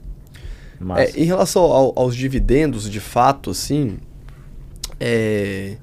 [0.97, 3.97] É, em relação ao, aos dividendos, de fato, assim,
[4.99, 5.77] é,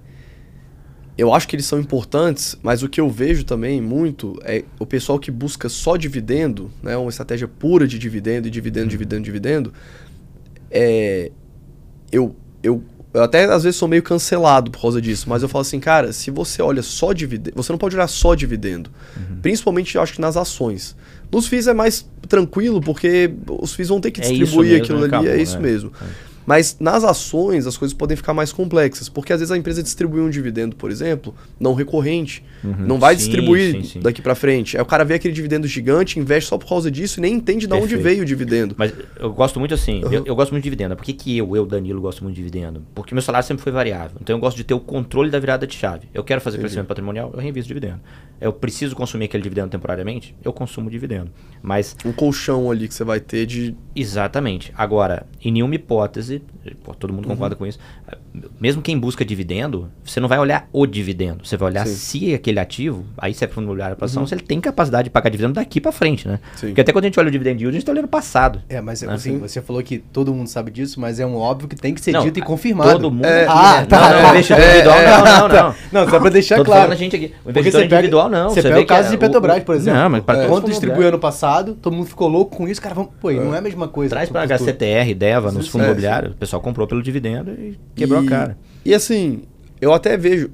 [1.19, 4.85] eu acho que eles são importantes, mas o que eu vejo também muito é o
[4.85, 8.91] pessoal que busca só dividendo, né, uma estratégia pura de dividendo, e dividendo, uhum.
[8.91, 9.73] dividendo, dividendo.
[10.71, 11.31] É,
[12.13, 12.83] eu, eu,
[13.15, 16.13] eu até às vezes sou meio cancelado por causa disso, mas eu falo assim, cara,
[16.13, 19.41] se você olha só dividendo, você não pode olhar só dividendo, uhum.
[19.41, 20.95] principalmente eu acho que nas ações.
[21.31, 24.99] Nos FIIs é mais tranquilo, porque os FIIs vão ter que é distribuir mesmo, aquilo
[24.99, 25.63] ali, acabou, é isso né?
[25.63, 25.93] mesmo.
[26.01, 26.36] É.
[26.47, 30.21] Mas nas ações as coisas podem ficar mais complexas, porque às vezes a empresa distribui
[30.21, 34.01] um dividendo, por exemplo, não recorrente, uhum, não vai sim, distribuir sim, sim.
[34.01, 34.77] daqui para frente.
[34.77, 37.67] Aí o cara vê aquele dividendo gigante, investe só por causa disso e nem entende
[37.67, 38.75] de onde veio o dividendo.
[38.79, 40.13] Mas eu gosto muito assim, uhum.
[40.13, 40.97] eu, eu, gosto muito de dividendo.
[40.97, 42.87] Por que, que eu, eu, Danilo, gosto muito de dividendo?
[42.95, 44.17] Porque meu salário sempre foi variável.
[44.21, 46.09] Então eu gosto de ter o controle da virada de chave.
[46.15, 46.69] Eu quero fazer Entendi.
[46.69, 48.01] crescimento patrimonial, eu reinvisto dividendo.
[48.41, 51.31] Eu preciso consumir aquele dividendo temporariamente, eu consumo dividendo.
[51.63, 54.73] Mas um colchão ali que você vai ter de Exatamente.
[54.77, 56.36] Agora, em nenhuma hipótese,
[56.83, 57.59] pô, todo mundo concorda uhum.
[57.59, 57.79] com isso.
[58.61, 61.47] Mesmo quem busca dividendo, você não vai olhar o dividendo.
[61.47, 61.95] Você vai olhar Sim.
[61.95, 64.27] se aquele ativo, aí você é para olhar a ação, uhum.
[64.27, 66.39] se ele tem capacidade de pagar dividendo daqui para frente, né?
[66.57, 66.69] Sim.
[66.69, 68.63] Porque até quando a gente olha o dividend yield, a gente está olhando o passado.
[68.69, 69.13] É, mas né?
[69.13, 72.01] assim, você falou que todo mundo sabe disso, mas é um óbvio que tem que
[72.01, 72.93] ser não, dito e confirmado.
[72.93, 73.25] Todo mundo.
[73.25, 73.87] É, ah, né?
[73.87, 74.11] tá.
[74.11, 75.75] Não, não, investidor é, individual, é, não, não, não.
[75.93, 76.93] Não, só para deixar claro.
[76.93, 77.35] a gente aqui.
[77.45, 78.51] O investidor individual, não.
[78.51, 80.01] Você, pega o caso de Petrobras, por exemplo.
[80.01, 83.11] Não, mas para Quando distribuiu ano passado, todo mundo ficou louco com isso, cara, vamos,
[83.21, 84.11] pô, não é a mesma coisa.
[84.11, 88.25] Traz para HCTR, DEVA, nos fundos imobiliários, o pessoal comprou pelo dividendo e quebrou a
[88.25, 88.59] cara.
[88.85, 89.43] E assim,
[89.81, 90.51] eu até vejo,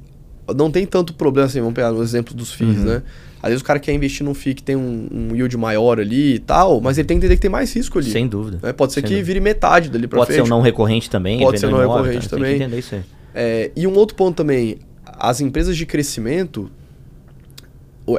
[0.57, 2.85] não tem tanto problema assim, vamos pegar o exemplo dos FIIs, uhum.
[2.85, 3.03] né?
[3.43, 6.35] Às vezes o cara quer investir num FII que tem um, um, yield maior ali
[6.35, 8.09] e tal, mas ele tem que entender que tem mais risco ali.
[8.11, 8.61] Sem dúvida.
[8.63, 8.73] Né?
[8.73, 9.27] Pode ser Sem que dúvida.
[9.27, 10.47] vire metade dali pra Pode frente.
[10.47, 11.41] ser um não recorrente também.
[11.41, 12.51] Pode ser um não imóvel, recorrente também.
[12.51, 13.03] Tem que entender isso aí.
[13.35, 16.71] É, e um outro ponto também, as empresas de crescimento,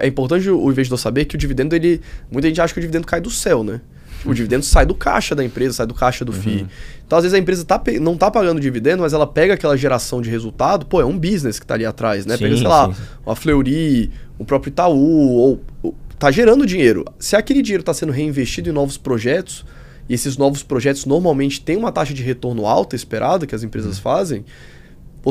[0.01, 2.01] é importante o investidor saber que o dividendo, ele.
[2.29, 3.79] Muita gente acha que o dividendo cai do céu, né?
[4.25, 6.39] O dividendo sai do caixa da empresa, sai do caixa do uhum.
[6.39, 6.67] FII.
[7.05, 10.21] Então, às vezes, a empresa tá, não tá pagando dividendo, mas ela pega aquela geração
[10.21, 12.37] de resultado, pô, é um business que tá ali atrás, né?
[12.37, 13.01] Sim, pega, sei lá, sim.
[13.25, 17.05] uma Fleury, o próprio Itaú, ou, ou tá gerando dinheiro.
[17.19, 19.65] Se aquele dinheiro está sendo reinvestido em novos projetos,
[20.07, 23.97] e esses novos projetos normalmente têm uma taxa de retorno alta esperada que as empresas
[23.97, 24.03] uhum.
[24.03, 24.45] fazem,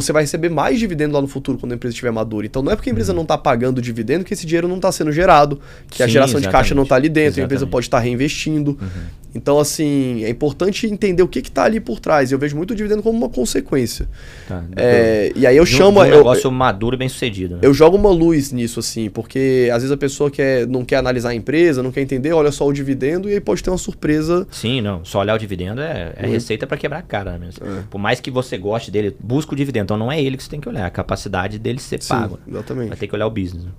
[0.00, 2.46] você vai receber mais dividendo lá no futuro quando a empresa estiver madura.
[2.46, 3.16] Então não é porque a empresa uhum.
[3.16, 6.40] não está pagando dividendo que esse dinheiro não está sendo gerado, que Sim, a geração
[6.40, 7.42] de caixa não está ali dentro, exatamente.
[7.42, 8.78] a empresa pode estar tá reinvestindo.
[8.80, 9.21] Uhum.
[9.34, 12.30] Então, assim, é importante entender o que está ali por trás.
[12.30, 14.08] Eu vejo muito o dividendo como uma consequência.
[14.46, 16.00] Tá, é, e aí eu de chamo.
[16.00, 17.54] um negócio eu, maduro e bem sucedido.
[17.54, 17.60] Né?
[17.62, 21.30] Eu jogo uma luz nisso, assim, porque às vezes a pessoa quer, não quer analisar
[21.30, 24.46] a empresa, não quer entender, olha só o dividendo e aí pode ter uma surpresa.
[24.50, 25.04] Sim, não.
[25.04, 26.32] Só olhar o dividendo é, é uhum.
[26.32, 27.66] receita para quebrar a cara né, mesmo.
[27.66, 27.82] É.
[27.90, 29.84] Por mais que você goste dele, busca o dividendo.
[29.84, 32.08] Então não é ele que você tem que olhar, é a capacidade dele ser Sim,
[32.08, 32.38] pago.
[32.46, 32.88] Exatamente.
[32.88, 33.64] Vai ter que olhar o business.
[33.64, 33.70] Né?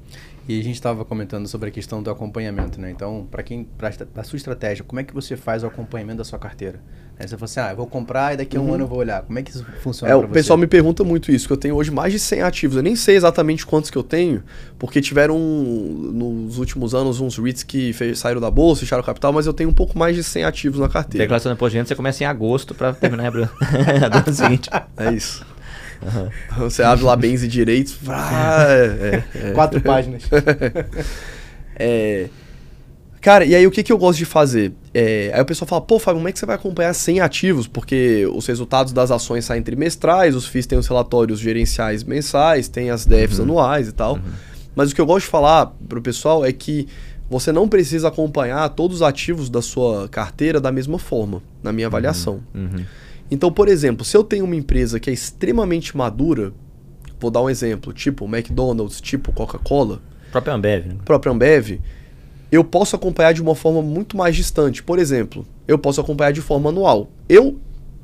[0.47, 2.91] E a gente estava comentando sobre a questão do acompanhamento, né?
[2.91, 6.23] Então, para quem, para a sua estratégia, como é que você faz o acompanhamento da
[6.25, 6.81] sua carteira?
[7.17, 8.73] Aí você fala assim, ah, eu vou comprar e daqui a um uhum.
[8.73, 9.21] ano eu vou olhar.
[9.21, 11.75] Como é que isso funciona é, O pessoal me pergunta muito isso, que eu tenho
[11.75, 12.75] hoje mais de 100 ativos.
[12.75, 14.43] Eu nem sei exatamente quantos que eu tenho,
[14.79, 19.53] porque tiveram nos últimos anos uns REITs que saíram da bolsa, fecharam capital, mas eu
[19.53, 21.23] tenho um pouco mais de 100 ativos na carteira.
[21.23, 23.47] Declaração de imposto de renda você começa em agosto para terminar em abril.
[24.33, 24.69] seguinte.
[24.97, 25.45] É isso.
[26.03, 26.69] Uhum.
[26.69, 27.97] Você abre lá bens e direitos.
[28.07, 30.23] Ah, é, é, Quatro páginas.
[31.75, 32.29] é,
[33.21, 34.73] cara, e aí o que, que eu gosto de fazer?
[34.93, 37.67] É, aí o pessoal fala, pô, Fábio, como é que você vai acompanhar 100 ativos?
[37.67, 42.89] Porque os resultados das ações saem trimestrais, os FIIs têm os relatórios gerenciais mensais, tem
[42.89, 43.45] as DEFs uhum.
[43.45, 44.15] anuais e tal.
[44.15, 44.21] Uhum.
[44.75, 46.87] Mas o que eu gosto de falar pro pessoal é que
[47.29, 51.87] você não precisa acompanhar todos os ativos da sua carteira da mesma forma, na minha
[51.87, 52.41] avaliação.
[52.53, 52.85] Uhum.
[53.29, 56.53] Então, por exemplo, se eu tenho uma empresa que é extremamente madura,
[57.19, 60.01] vou dar um exemplo, tipo McDonald's, tipo Coca-Cola.
[60.31, 60.85] Própria Ambev.
[60.87, 60.95] Né?
[61.03, 61.79] Própria Ambev.
[62.51, 64.83] Eu posso acompanhar de uma forma muito mais distante.
[64.83, 67.09] Por exemplo, eu posso acompanhar de forma anual.
[67.27, 67.59] Eu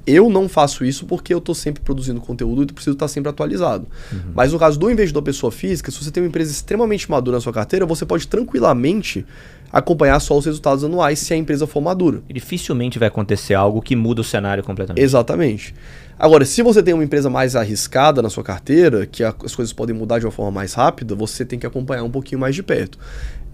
[0.08, 3.86] Eu não faço isso porque eu estou sempre produzindo conteúdo e preciso estar sempre atualizado.
[4.12, 4.32] Uhum.
[4.34, 7.42] Mas no caso do investidor pessoa física, se você tem uma empresa extremamente madura na
[7.42, 9.24] sua carteira, você pode tranquilamente
[9.72, 12.22] acompanhar só os resultados anuais se a empresa for madura.
[12.28, 15.04] E dificilmente vai acontecer algo que muda o cenário completamente.
[15.04, 15.74] Exatamente.
[16.20, 19.96] Agora, se você tem uma empresa mais arriscada na sua carteira, que as coisas podem
[19.96, 23.00] mudar de uma forma mais rápida, você tem que acompanhar um pouquinho mais de perto.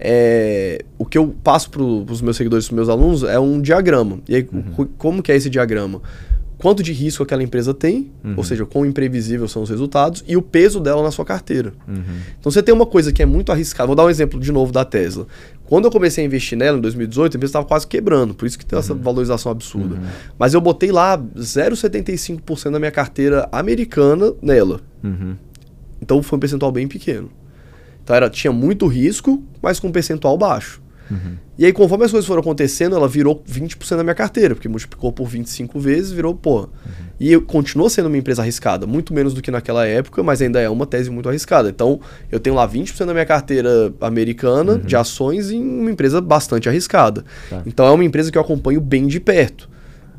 [0.00, 3.60] É, o que eu passo para os meus seguidores, para os meus alunos, é um
[3.60, 4.18] diagrama.
[4.28, 4.88] E aí, uhum.
[4.98, 6.02] como que é esse diagrama?
[6.58, 8.34] Quanto de risco aquela empresa tem, uhum.
[8.36, 11.72] ou seja, quão imprevisível são os resultados, e o peso dela na sua carteira.
[11.86, 12.02] Uhum.
[12.38, 13.86] Então você tem uma coisa que é muito arriscada.
[13.86, 15.26] Vou dar um exemplo de novo da Tesla.
[15.66, 18.58] Quando eu comecei a investir nela em 2018, a empresa estava quase quebrando, por isso
[18.58, 18.80] que tem uhum.
[18.80, 19.96] essa valorização absurda.
[19.96, 20.06] Uhum.
[20.38, 24.80] Mas eu botei lá 0,75% da minha carteira americana nela.
[25.02, 25.36] Uhum.
[26.00, 27.30] Então foi um percentual bem pequeno.
[28.02, 30.80] Então era, tinha muito risco, mas com um percentual baixo.
[31.10, 31.36] Uhum.
[31.58, 35.10] E aí, conforme as coisas foram acontecendo, ela virou 20% da minha carteira, porque multiplicou
[35.12, 36.60] por 25 vezes, virou, pô.
[36.60, 36.68] Uhum.
[37.18, 40.68] E continua sendo uma empresa arriscada, muito menos do que naquela época, mas ainda é
[40.68, 41.68] uma tese muito arriscada.
[41.68, 44.80] Então, eu tenho lá 20% da minha carteira americana uhum.
[44.80, 47.24] de ações em uma empresa bastante arriscada.
[47.48, 47.62] Tá.
[47.64, 49.68] Então, é uma empresa que eu acompanho bem de perto.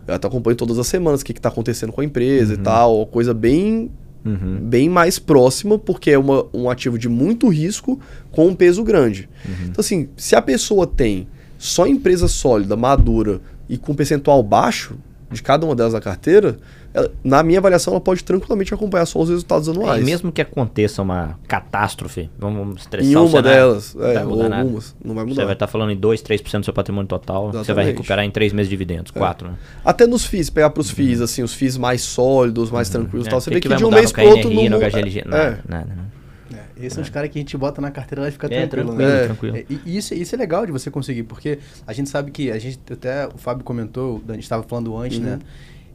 [0.08, 2.63] Eu até acompanho todas as semanas o que está acontecendo com a empresa e uhum.
[2.63, 3.91] tal, coisa bem
[4.25, 4.60] Uhum.
[4.62, 7.99] bem mais próxima, porque é uma, um ativo de muito risco
[8.32, 9.30] com um peso grande.
[9.45, 9.67] Uhum.
[9.67, 11.27] Então, assim, se a pessoa tem
[11.58, 14.95] só empresa sólida, madura e com percentual baixo
[15.32, 16.58] de cada uma delas na carteira,
[16.93, 20.02] ela, na minha avaliação, ela pode tranquilamente acompanhar só os resultados anuais.
[20.02, 25.15] É, mesmo que aconteça uma catástrofe, vamos estressar em uma delas, é, ou algumas, não
[25.15, 25.41] vai mudar.
[25.41, 27.65] Você vai estar falando em 2, 3% do seu patrimônio total, Exatamente.
[27.65, 29.52] você vai recuperar em 3 meses de dividendos, 4, é.
[29.52, 29.58] né?
[29.84, 31.26] Até nos FIIs, pegar para os FIIs, uhum.
[31.26, 33.02] assim, os FIIs mais sólidos, mais uhum.
[33.02, 35.23] tranquilos, é, tal, você vê que, que de um mês para outro não no KGLG,
[35.26, 35.71] nada, é.
[35.71, 36.17] nada, nada.
[36.54, 38.95] É, esses são os caras que a gente bota na carteira e fica é, tranquilo.
[38.95, 39.26] tranquilo, né?
[39.26, 39.58] tranquilo.
[39.58, 42.58] É, e isso, isso é legal de você conseguir, porque a gente sabe que a
[42.58, 45.32] gente até o Fábio comentou, a gente estava falando antes, né?
[45.32, 45.38] uhum.
[45.38, 45.45] né?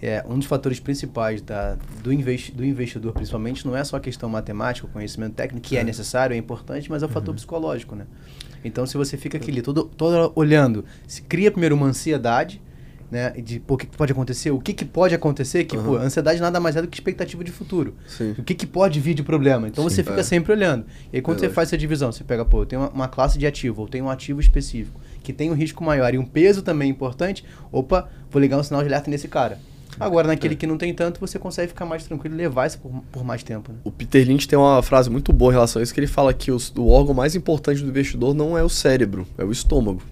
[0.03, 4.01] É, um dos fatores principais da, do, investi do investidor, principalmente, não é só a
[4.01, 7.15] questão matemática, o conhecimento técnico, que é, é necessário, é importante, mas é o uhum.
[7.15, 8.05] fator psicológico, né?
[8.65, 12.61] Então, se você fica aqui todo, todo olhando, se cria primeiro uma ansiedade,
[13.13, 13.31] né?
[13.31, 15.85] De pô, o que, que pode acontecer, o que, que pode acontecer, que uhum.
[15.85, 17.95] pô, ansiedade nada mais é do que expectativa de futuro.
[18.09, 18.35] Sim.
[18.37, 19.69] O que, que pode vir de problema.
[19.69, 20.25] Então Sim, você fica é.
[20.25, 20.85] sempre olhando.
[21.13, 23.39] E aí quando você faz essa divisão, você pega, pô, eu tenho uma, uma classe
[23.39, 26.63] de ativo, ou tenho um ativo específico, que tem um risco maior e um peso
[26.63, 29.61] também importante, opa, vou ligar um sinal de alerta nesse cara.
[30.01, 30.57] Agora, naquele é.
[30.57, 33.43] que não tem tanto, você consegue ficar mais tranquilo e levar isso por, por, mais
[33.43, 33.73] tempo.
[33.73, 33.79] Né?
[33.85, 36.33] O Peter Lynch tem uma frase muito boa em relação a isso, que ele fala
[36.33, 40.03] que os, o órgão mais importante do investidor não é o cérebro, é o estômago.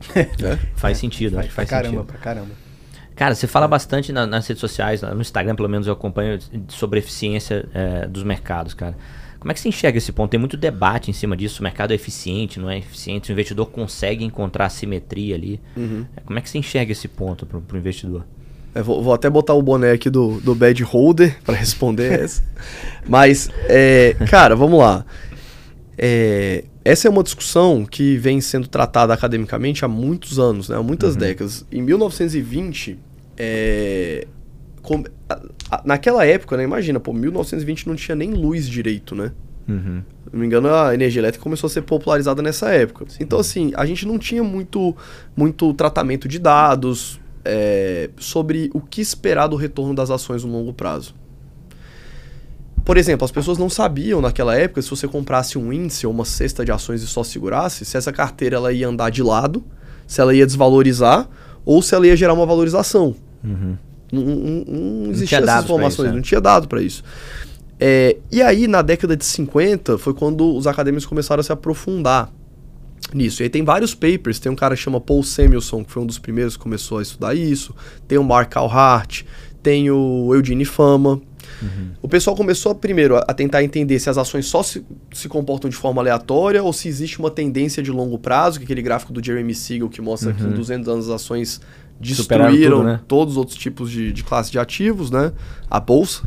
[0.16, 0.56] é?
[0.76, 2.06] Faz sentido, faz, acho que faz caramba, sentido.
[2.06, 2.50] Pra caramba.
[3.14, 3.68] Cara, você fala é.
[3.68, 8.22] bastante na, nas redes sociais, no Instagram pelo menos eu acompanho, sobre eficiência é, dos
[8.22, 8.96] mercados, cara.
[9.38, 10.30] Como é que você enxerga esse ponto?
[10.30, 11.60] Tem muito debate em cima disso.
[11.60, 13.30] O mercado é eficiente, não é eficiente?
[13.30, 15.60] O investidor consegue encontrar a simetria ali.
[15.76, 16.04] Uhum.
[16.24, 18.24] Como é que você enxerga esse ponto para o investidor?
[18.78, 22.44] É, vou, vou, até botar o boné aqui do, do bad holder para responder essa.
[23.08, 25.04] Mas, é, cara, vamos lá.
[25.96, 30.76] É, essa é uma discussão que vem sendo tratada academicamente há muitos anos, né?
[30.76, 31.18] há muitas uhum.
[31.18, 31.66] décadas.
[31.72, 32.96] Em 1920,
[33.36, 34.28] é,
[34.80, 35.40] com, a,
[35.72, 39.32] a, naquela época, né, imagina, pô, 1920 não tinha nem luz direito, né?
[39.68, 40.04] Uhum.
[40.32, 43.06] Não me engano, a energia elétrica começou a ser popularizada nessa época.
[43.08, 43.24] Sim.
[43.24, 44.96] Então, assim, a gente não tinha muito,
[45.36, 47.18] muito tratamento de dados,
[47.50, 51.14] é, sobre o que esperar do retorno das ações no longo prazo.
[52.84, 56.26] Por exemplo, as pessoas não sabiam naquela época se você comprasse um índice ou uma
[56.26, 59.64] cesta de ações e só segurasse, se essa carteira ela ia andar de lado,
[60.06, 61.26] se ela ia desvalorizar
[61.64, 63.14] ou se ela ia gerar uma valorização.
[63.42, 63.76] Uhum.
[64.12, 66.16] Não, não, não existiam essas informações, isso, é.
[66.16, 67.02] não tinha dado para isso.
[67.80, 72.32] É, e aí, na década de 50, foi quando os acadêmicos começaram a se aprofundar
[73.14, 73.42] nisso.
[73.42, 76.06] E aí tem vários papers, tem um cara que chama Paul Samuelson, que foi um
[76.06, 77.74] dos primeiros que começou a estudar isso,
[78.06, 79.22] tem o Mark Alhart,
[79.62, 81.20] tem o Eugene Fama.
[81.60, 81.90] Uhum.
[82.02, 85.76] O pessoal começou primeiro a, tentar entender se as ações só se, se comportam de
[85.76, 89.24] forma aleatória ou se existe uma tendência de longo prazo, que é aquele gráfico do
[89.24, 90.36] Jeremy Siegel que mostra uhum.
[90.36, 91.60] que em 200 anos as ações
[92.00, 93.00] destruíram tudo, né?
[93.08, 95.32] todos os outros tipos de, de classe de ativos, né?
[95.68, 96.22] A bolsa.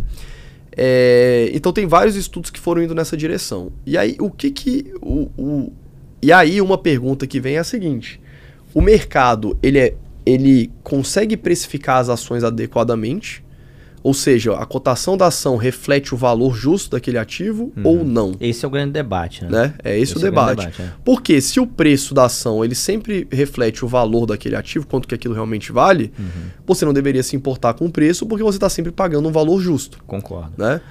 [0.75, 3.71] É, então tem vários estudos que foram indo nessa direção.
[3.85, 5.73] E aí, o que que o, o
[6.21, 8.21] e aí uma pergunta que vem é a seguinte:
[8.73, 9.93] o mercado ele, é,
[10.25, 13.43] ele consegue precificar as ações adequadamente?
[14.03, 17.83] Ou seja, a cotação da ação reflete o valor justo daquele ativo uhum.
[17.83, 18.35] ou não?
[18.39, 19.49] Esse é o grande debate, né?
[19.51, 19.73] né?
[19.83, 20.49] É esse, esse o debate.
[20.49, 20.93] É o debate é.
[21.05, 25.13] Porque se o preço da ação ele sempre reflete o valor daquele ativo, quanto que
[25.13, 26.49] aquilo realmente vale, uhum.
[26.65, 29.61] você não deveria se importar com o preço porque você está sempre pagando um valor
[29.61, 29.99] justo.
[30.07, 30.53] Concordo.
[30.57, 30.81] Né?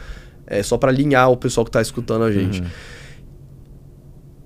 [0.47, 2.61] É só para alinhar o pessoal que está escutando a gente.
[2.61, 2.69] Uhum.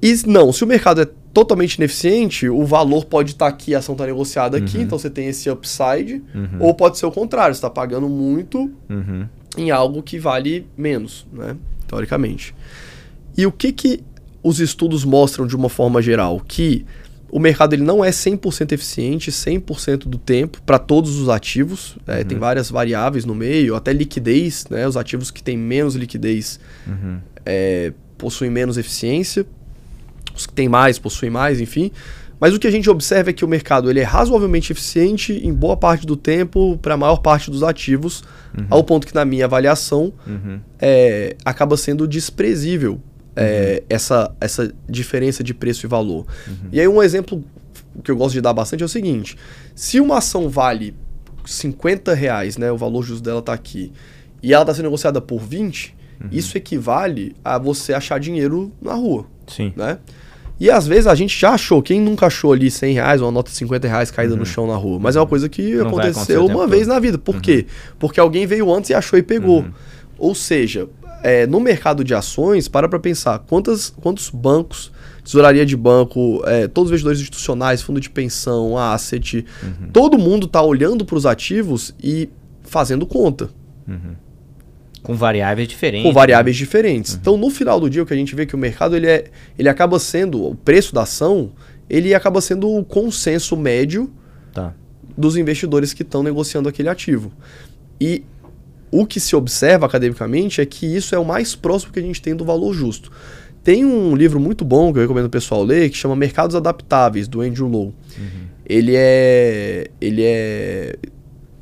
[0.04, 3.78] E não, se o mercado é totalmente ineficiente, o valor pode estar tá aqui, a
[3.78, 4.82] ação está negociada aqui, uhum.
[4.82, 6.58] então você tem esse upside, uhum.
[6.60, 9.26] ou pode ser o contrário, você está pagando muito uhum.
[9.56, 11.56] em algo que vale menos, né?
[11.88, 12.54] Teoricamente.
[13.34, 14.04] E o que, que
[14.42, 16.38] os estudos mostram de uma forma geral?
[16.46, 16.84] Que
[17.30, 21.96] o mercado ele não é 100% eficiente 100% do tempo para todos os ativos.
[22.06, 22.24] É, uhum.
[22.24, 24.66] Tem várias variáveis no meio, até liquidez.
[24.68, 24.86] Né?
[24.86, 27.18] Os ativos que têm menos liquidez uhum.
[27.44, 29.46] é, possuem menos eficiência.
[30.34, 31.90] Os que têm mais possuem mais, enfim.
[32.40, 35.52] Mas o que a gente observa é que o mercado ele é razoavelmente eficiente em
[35.52, 38.22] boa parte do tempo para a maior parte dos ativos,
[38.56, 38.66] uhum.
[38.68, 40.60] ao ponto que, na minha avaliação, uhum.
[40.78, 43.00] é, acaba sendo desprezível
[43.36, 43.86] é, uhum.
[43.88, 46.26] essa, essa diferença de preço e valor.
[46.46, 46.68] Uhum.
[46.72, 47.42] E aí um exemplo
[48.02, 49.36] que eu gosto de dar bastante é o seguinte:
[49.74, 50.94] se uma ação vale
[51.44, 53.92] 50 reais, né, o valor justo dela está aqui,
[54.42, 56.28] e ela está sendo negociada por 20, uhum.
[56.30, 59.26] isso equivale a você achar dinheiro na rua.
[59.46, 59.72] Sim.
[59.76, 59.98] Né?
[60.58, 63.32] E às vezes a gente já achou, quem nunca achou ali 100 reais ou uma
[63.32, 64.40] nota de 50 reais caída uhum.
[64.40, 64.98] no chão na rua?
[65.00, 66.94] Mas é uma coisa que Não aconteceu uma vez todo.
[66.94, 67.18] na vida.
[67.18, 67.40] Por uhum.
[67.40, 67.66] quê?
[67.98, 69.60] Porque alguém veio antes e achou e pegou.
[69.60, 69.72] Uhum.
[70.16, 70.88] Ou seja,
[71.22, 74.92] é, no mercado de ações, para para pensar, quantas, quantos bancos,
[75.24, 79.88] tesouraria de banco, é, todos os investidores institucionais, fundo de pensão, asset, uhum.
[79.92, 82.28] todo mundo está olhando para os ativos e
[82.62, 83.50] fazendo conta.
[83.88, 84.14] Uhum.
[85.04, 86.02] Com variáveis diferentes.
[86.02, 86.58] Com variáveis né?
[86.58, 87.12] diferentes.
[87.12, 87.18] Uhum.
[87.20, 89.06] Então, no final do dia, o que a gente vê é que o mercado ele,
[89.06, 91.52] é, ele acaba sendo, o preço da ação,
[91.88, 94.10] ele acaba sendo o consenso médio
[94.52, 94.74] tá.
[95.16, 97.30] dos investidores que estão negociando aquele ativo.
[98.00, 98.24] E
[98.90, 102.22] o que se observa academicamente é que isso é o mais próximo que a gente
[102.22, 103.12] tem do valor justo.
[103.62, 107.26] Tem um livro muito bom que eu recomendo o pessoal ler que chama Mercados Adaptáveis,
[107.26, 107.94] do Andrew Lowe.
[108.18, 108.44] Uhum.
[108.66, 109.90] Ele é.
[110.00, 110.96] Ele é.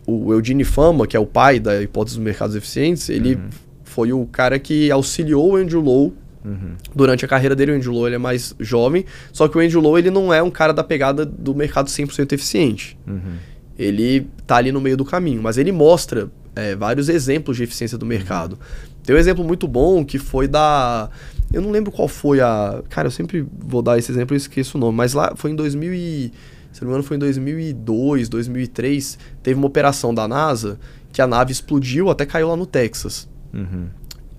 [0.06, 3.48] O Eugene Fama, que é o pai da hipótese dos mercados eficientes, ele uhum.
[3.84, 6.12] foi o cara que auxiliou o Andrew Lowe
[6.44, 6.74] Uhum.
[6.94, 9.80] Durante a carreira dele, o Andrew Lowe ele é mais jovem, só que o Andrew
[9.80, 12.98] Lowe ele não é um cara da pegada do mercado 100% eficiente.
[13.06, 13.36] Uhum.
[13.78, 17.96] Ele tá ali no meio do caminho, mas ele mostra é, vários exemplos de eficiência
[17.96, 18.58] do mercado.
[19.02, 21.10] Tem um exemplo muito bom que foi da.
[21.52, 22.82] Eu não lembro qual foi a.
[22.88, 25.56] Cara, eu sempre vou dar esse exemplo e esqueço o nome, mas lá foi em
[25.56, 26.32] 2000 e,
[26.72, 30.78] se não me engano, foi em 2002, 2003, teve uma operação da NASA
[31.12, 33.28] que a nave explodiu, até caiu lá no Texas.
[33.52, 33.88] Uhum.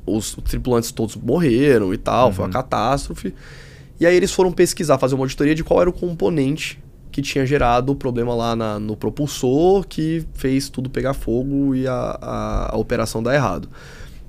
[0.06, 2.34] Os, os, tripulantes todos morreram e tal, uhum.
[2.34, 2.54] foi uma uhum.
[2.54, 3.34] catástrofe.
[4.00, 7.46] E aí eles foram pesquisar, fazer uma auditoria de qual era o componente que tinha
[7.46, 12.76] gerado o problema lá na, no propulsor, que fez tudo pegar fogo e a, a,
[12.76, 13.69] a operação dar errado.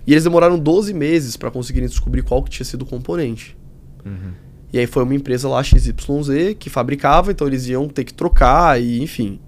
[0.06, 3.56] E eles demoraram 12 meses para conseguirem descobrir qual que tinha sido o componente.
[4.04, 4.32] Uhum.
[4.74, 8.82] E aí foi uma empresa lá, XYZ, que fabricava, então eles iam ter que trocar
[8.82, 9.38] e enfim.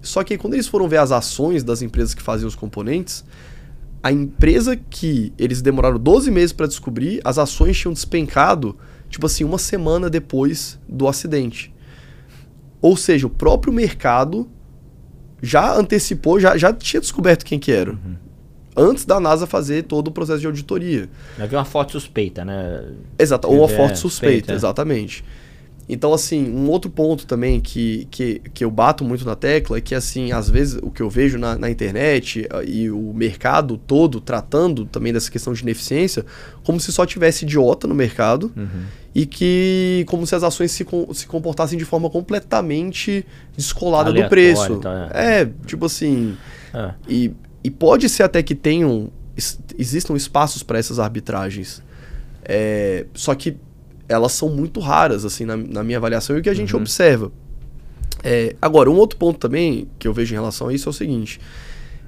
[0.00, 3.24] Só que aí, quando eles foram ver as ações das empresas que faziam os componentes,
[4.00, 8.76] a empresa que eles demoraram 12 meses para descobrir, as ações tinham despencado,
[9.10, 11.74] tipo assim, uma semana depois do acidente.
[12.80, 14.48] Ou seja, o próprio mercado
[15.42, 17.90] já antecipou, já, já tinha descoberto quem que era.
[17.90, 18.14] Uhum.
[18.76, 21.08] Antes da NASA fazer todo o processo de auditoria.
[21.38, 22.84] Havia uma forte suspeita, né?
[23.18, 25.24] Exato, ou uma é, forte suspeita, suspeita, exatamente.
[25.88, 29.80] Então, assim, um outro ponto também que, que, que eu bato muito na tecla é
[29.80, 33.76] que, assim, às vezes o que eu vejo na, na internet ah, e o mercado
[33.76, 36.26] todo tratando também dessa questão de ineficiência,
[36.64, 38.82] como se só tivesse idiota no mercado uhum.
[39.14, 40.84] e que, como se as ações se,
[41.14, 43.24] se comportassem de forma completamente
[43.56, 44.72] descolada Aleatório, do preço.
[44.72, 45.42] Então, é.
[45.42, 45.50] é.
[45.66, 46.36] tipo assim.
[46.74, 46.94] É.
[47.08, 47.32] E,
[47.66, 49.10] e pode ser até que tenham,
[49.76, 51.82] existam espaços para essas arbitragens.
[52.44, 53.56] É, só que
[54.08, 56.80] elas são muito raras, assim, na, na minha avaliação, e o que a gente uhum.
[56.80, 57.32] observa.
[58.22, 60.92] É, agora, um outro ponto também que eu vejo em relação a isso é o
[60.92, 61.40] seguinte: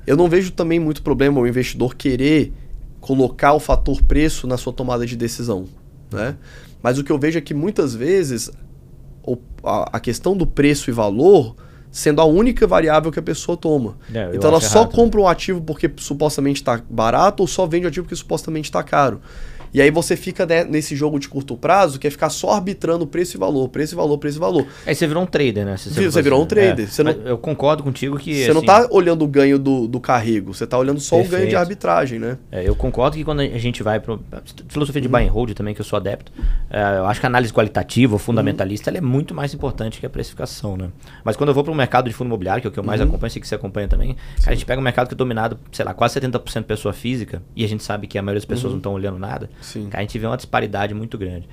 [0.06, 2.52] eu não vejo também muito problema o investidor querer
[3.00, 5.64] colocar o fator preço na sua tomada de decisão,
[6.12, 6.36] né?
[6.80, 8.48] Mas o que eu vejo é que muitas vezes
[9.64, 11.56] a, a questão do preço e valor
[11.98, 13.96] sendo a única variável que a pessoa toma.
[14.14, 14.94] É, então ela só errado.
[14.94, 18.82] compra um ativo porque supostamente está barato ou só vende um ativo porque supostamente está
[18.84, 19.20] caro.
[19.72, 23.06] E aí você fica né, nesse jogo de curto prazo, que é ficar só arbitrando
[23.06, 24.66] preço e valor, preço e valor, preço e valor.
[24.86, 25.76] Aí você virou um trader, né?
[25.76, 26.88] Você, você virou um trader.
[26.98, 28.34] É, não, eu concordo contigo que.
[28.34, 31.34] Você assim, não está olhando o ganho do, do carrego, você está olhando só perfeito.
[31.34, 32.38] o ganho de arbitragem, né?
[32.50, 34.18] É, eu concordo que quando a gente vai para
[34.68, 35.12] filosofia de uhum.
[35.12, 36.32] buy and hold também, que eu sou adepto,
[36.70, 38.96] é, eu acho que a análise qualitativa, fundamentalista, uhum.
[38.96, 40.88] ela é muito mais importante que a precificação, né?
[41.24, 42.84] Mas quando eu vou para o mercado de fundo imobiliário, que é o que eu
[42.84, 43.08] mais uhum.
[43.08, 44.16] acompanho, sei que você acompanha também,
[44.46, 47.64] a gente pega um mercado que é dominado, sei lá, quase 70% pessoa física, e
[47.64, 48.70] a gente sabe que a maioria das pessoas uhum.
[48.72, 49.50] não estão olhando nada.
[49.60, 49.88] Sim.
[49.92, 51.48] a gente vê uma disparidade muito grande.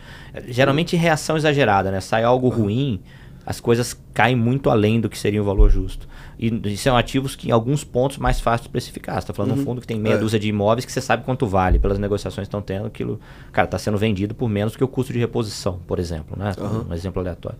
[0.47, 2.01] Geralmente reação exagerada, né?
[2.01, 3.01] Sai algo ruim,
[3.45, 6.07] as coisas caem muito além do que seria o valor justo.
[6.37, 9.15] E, são ativos que em alguns pontos mais fácil de precificar.
[9.15, 9.57] Você está falando uhum.
[9.57, 10.17] de um fundo que tem meia é.
[10.17, 13.19] dúzia de imóveis que você sabe quanto vale pelas negociações que estão tendo, aquilo,
[13.51, 16.53] cara, está sendo vendido por menos que o custo de reposição, por exemplo, né?
[16.57, 16.87] Uhum.
[16.89, 17.57] Um exemplo aleatório.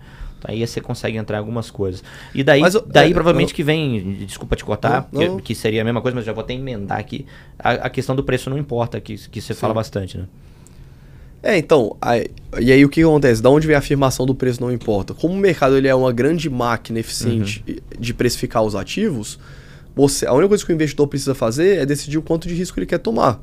[0.48, 2.04] Aí você consegue entrar em algumas coisas.
[2.34, 5.38] E daí, daí é, provavelmente que vem, desculpa te cortar, não, não.
[5.38, 7.26] Que, que, seria a mesma coisa, mas já vou até emendar aqui.
[7.58, 9.60] A, a questão do preço não importa, que, que você Sim.
[9.60, 10.26] fala bastante, né?
[11.41, 12.26] É, então, aí,
[12.60, 13.39] e aí o que acontece?
[13.39, 15.14] Da onde vem a afirmação do preço não importa?
[15.14, 17.76] Como o mercado ele é uma grande máquina eficiente uhum.
[18.00, 19.38] de precificar os ativos,
[19.96, 22.80] você, a única coisa que o investidor precisa fazer é decidir o quanto de risco
[22.80, 23.39] ele quer tomar.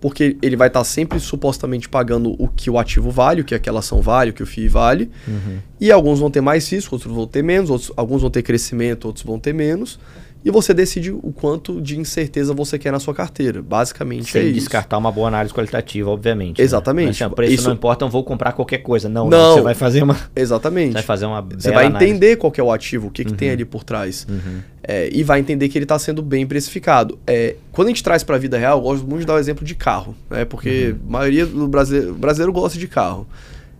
[0.00, 3.80] Porque ele vai estar sempre supostamente pagando o que o ativo vale, o que aquela
[3.80, 5.10] ação vale, o que o FII vale.
[5.26, 5.58] Uhum.
[5.80, 9.06] E alguns vão ter mais risco, outros vão ter menos, outros, alguns vão ter crescimento,
[9.06, 9.98] outros vão ter menos
[10.44, 13.60] e você decide o quanto de incerteza você quer na sua carteira.
[13.60, 16.58] Basicamente Sem é descartar uma boa análise qualitativa, obviamente.
[16.58, 16.64] Né?
[16.64, 17.20] Exatamente.
[17.20, 17.26] Né?
[17.26, 17.68] O preço isso...
[17.68, 19.08] não importa, eu vou comprar qualquer coisa.
[19.08, 20.16] Não, não, não, você vai fazer uma.
[20.36, 20.88] Exatamente.
[20.88, 21.40] Você vai fazer uma.
[21.42, 22.10] Você vai análise.
[22.10, 23.36] entender qual é o ativo, o que, que uhum.
[23.36, 24.26] tem ali por trás.
[24.28, 24.60] Uhum.
[24.82, 27.18] É, e vai entender que ele está sendo bem precificado.
[27.26, 29.38] É, quando a gente traz para a vida real, eu gosto muito de dar o
[29.38, 30.44] exemplo de carro, né?
[30.44, 31.08] porque uhum.
[31.08, 33.26] a maioria do brasileiro, brasileiro gosta de carro.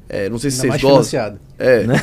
[0.09, 1.38] É, não sei se Ainda vocês gostam.
[1.59, 1.84] É.
[1.86, 1.96] Né?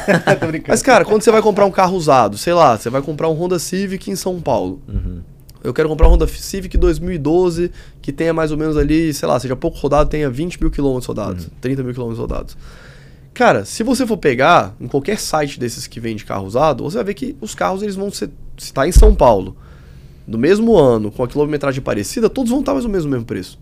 [0.68, 3.34] Mas, cara, quando você vai comprar um carro usado, sei lá, você vai comprar um
[3.34, 4.82] Honda Civic em São Paulo.
[4.88, 5.22] Uhum.
[5.64, 9.40] Eu quero comprar um Honda Civic 2012 que tenha mais ou menos ali, sei lá,
[9.40, 11.52] seja pouco rodado, tenha 20 mil quilômetros rodados, uhum.
[11.62, 12.58] 30 mil quilômetros rodados.
[13.34, 17.06] Cara, se você for pegar em qualquer site desses que vende carro usado, você vai
[17.06, 19.56] ver que os carros eles vão ser, se está em São Paulo,
[20.28, 23.26] no mesmo ano, com a quilometragem parecida, todos vão estar mais ou menos no mesmo
[23.26, 23.60] preço.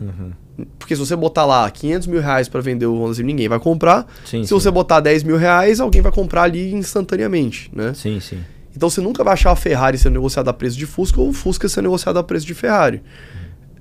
[0.00, 0.30] Uhum.
[0.78, 3.60] Porque se você botar lá 500 mil reais para vender o Honda Civic, ninguém vai
[3.60, 4.06] comprar.
[4.24, 4.54] Sim, se sim.
[4.54, 7.92] você botar 10 mil reais, alguém vai comprar ali instantaneamente, né?
[7.94, 8.40] Sim, sim.
[8.74, 11.32] Então você nunca vai achar a Ferrari sendo negociada a preço de Fusca ou o
[11.32, 13.02] Fusca sendo negociado a preço de Ferrari.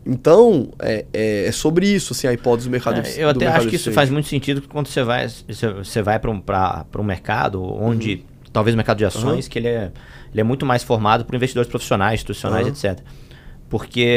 [0.05, 3.67] Então, é, é, é, sobre isso, assim, a hipótese do mercado é, Eu até acho
[3.67, 6.41] que isso faz muito sentido quando você vai, você vai para um,
[6.97, 8.21] um mercado onde, uhum.
[8.53, 9.51] talvez o mercado de ações, uhum.
[9.51, 9.91] que ele é,
[10.32, 12.71] ele é muito mais formado por investidores profissionais, institucionais, uhum.
[12.71, 13.03] etc.
[13.70, 14.07] Porque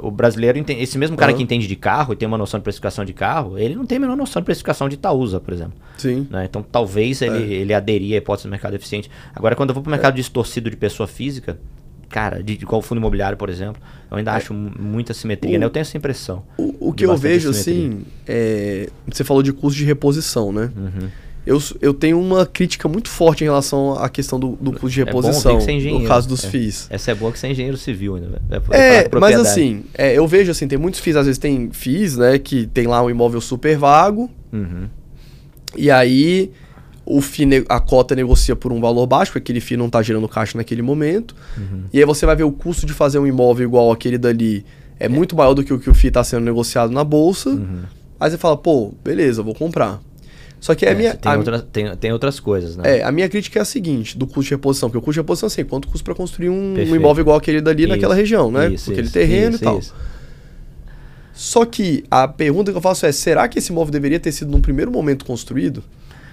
[0.00, 1.38] o brasileiro, entende, esse mesmo cara uhum.
[1.38, 3.96] que entende de carro e tem uma noção de precificação de carro, ele não tem
[3.96, 5.74] a menor noção de precificação de Itaúsa, por exemplo.
[5.96, 6.26] Sim.
[6.28, 6.44] Né?
[6.44, 7.56] Então talvez ele, é.
[7.58, 9.08] ele aderia à hipótese do mercado eficiente.
[9.34, 10.16] Agora, quando eu vou para o mercado é.
[10.16, 11.60] distorcido de pessoa física,
[12.08, 13.80] cara, de, de qual fundo imobiliário, por exemplo,
[14.10, 14.34] eu ainda é.
[14.34, 15.66] acho muita simetria, o, né?
[15.66, 16.42] Eu tenho essa impressão.
[16.56, 20.72] O, o que eu vejo, assim, é, você falou de custo de reposição, né?
[20.76, 21.08] Uhum
[21.46, 25.04] eu, eu tenho uma crítica muito forte em relação à questão do, do custo de
[25.04, 26.50] reposição, é no caso dos é.
[26.50, 26.86] FIIs.
[26.90, 28.42] Essa é boa que você é engenheiro civil ainda.
[28.70, 32.16] É, é mas assim, é, eu vejo assim, tem muitos FIIs, às vezes tem FIIs,
[32.16, 34.88] né, que tem lá um imóvel super vago, uhum.
[35.76, 36.52] e aí
[37.06, 40.28] o FII, a cota negocia por um valor baixo, porque aquele FII não está gerando
[40.28, 41.84] caixa naquele momento, uhum.
[41.90, 44.66] e aí você vai ver o custo de fazer um imóvel igual aquele dali
[45.00, 47.84] é, muito maior do que o que o FII está sendo negociado na bolsa, uhum.
[48.20, 49.98] aí você fala, pô, beleza, vou comprar.
[50.60, 51.14] Só que é, a minha.
[51.14, 52.98] Tem, a, outra, tem, tem outras coisas, né?
[52.98, 55.20] É, a minha crítica é a seguinte, do custo de reposição, porque o custo de
[55.20, 58.50] reposição, assim, quanto custa para construir um, um, imóvel igual aquele dali isso, naquela região,
[58.50, 58.72] né?
[58.72, 59.78] Isso, Aquele isso, terreno e tal.
[59.78, 59.94] Isso.
[61.32, 64.50] Só que a pergunta que eu faço é: será que esse imóvel deveria ter sido
[64.50, 65.84] num primeiro momento construído?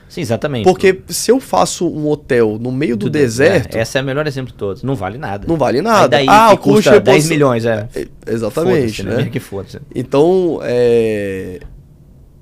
[0.09, 0.63] Sim, exatamente.
[0.63, 3.75] Porque se eu faço um hotel no meio do, do deserto.
[3.75, 4.83] É, esse é o melhor exemplo de todos.
[4.83, 5.45] Não vale nada.
[5.47, 6.17] Não vale nada.
[6.17, 7.87] Aí daí ah, o custo custa 10 milhões, é.
[7.95, 9.03] é exatamente.
[9.03, 9.17] Né?
[9.17, 9.29] né?
[9.29, 9.79] Que foda-se.
[9.93, 11.59] Então, é,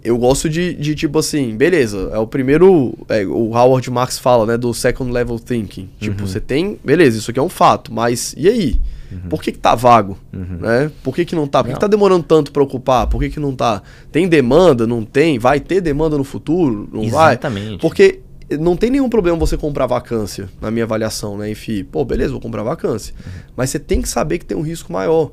[0.03, 2.93] eu gosto de, de, tipo assim, beleza, é o primeiro.
[3.07, 5.89] É, o Howard Marks fala, né, do second level thinking.
[5.99, 6.27] Tipo, uhum.
[6.27, 6.77] você tem.
[6.83, 8.81] Beleza, isso aqui é um fato, mas e aí?
[9.11, 9.29] Uhum.
[9.29, 10.17] Por que, que tá vago?
[10.33, 10.57] Uhum.
[10.59, 10.91] Né?
[11.03, 11.63] Por que, que não tá?
[11.63, 13.07] Por que, que tá demorando tanto para ocupar?
[13.07, 13.81] Por que, que não tá?
[14.11, 14.85] Tem demanda?
[14.85, 15.39] Não tem?
[15.39, 16.89] Vai ter demanda no futuro?
[16.91, 17.11] Não Exatamente.
[17.11, 17.31] vai?
[17.33, 17.81] Exatamente.
[17.81, 18.19] Porque
[18.59, 21.49] não tem nenhum problema você comprar vacância, na minha avaliação, né?
[21.49, 23.13] Enfim, pô, beleza, vou comprar vacância.
[23.25, 23.31] Uhum.
[23.55, 25.31] Mas você tem que saber que tem um risco maior.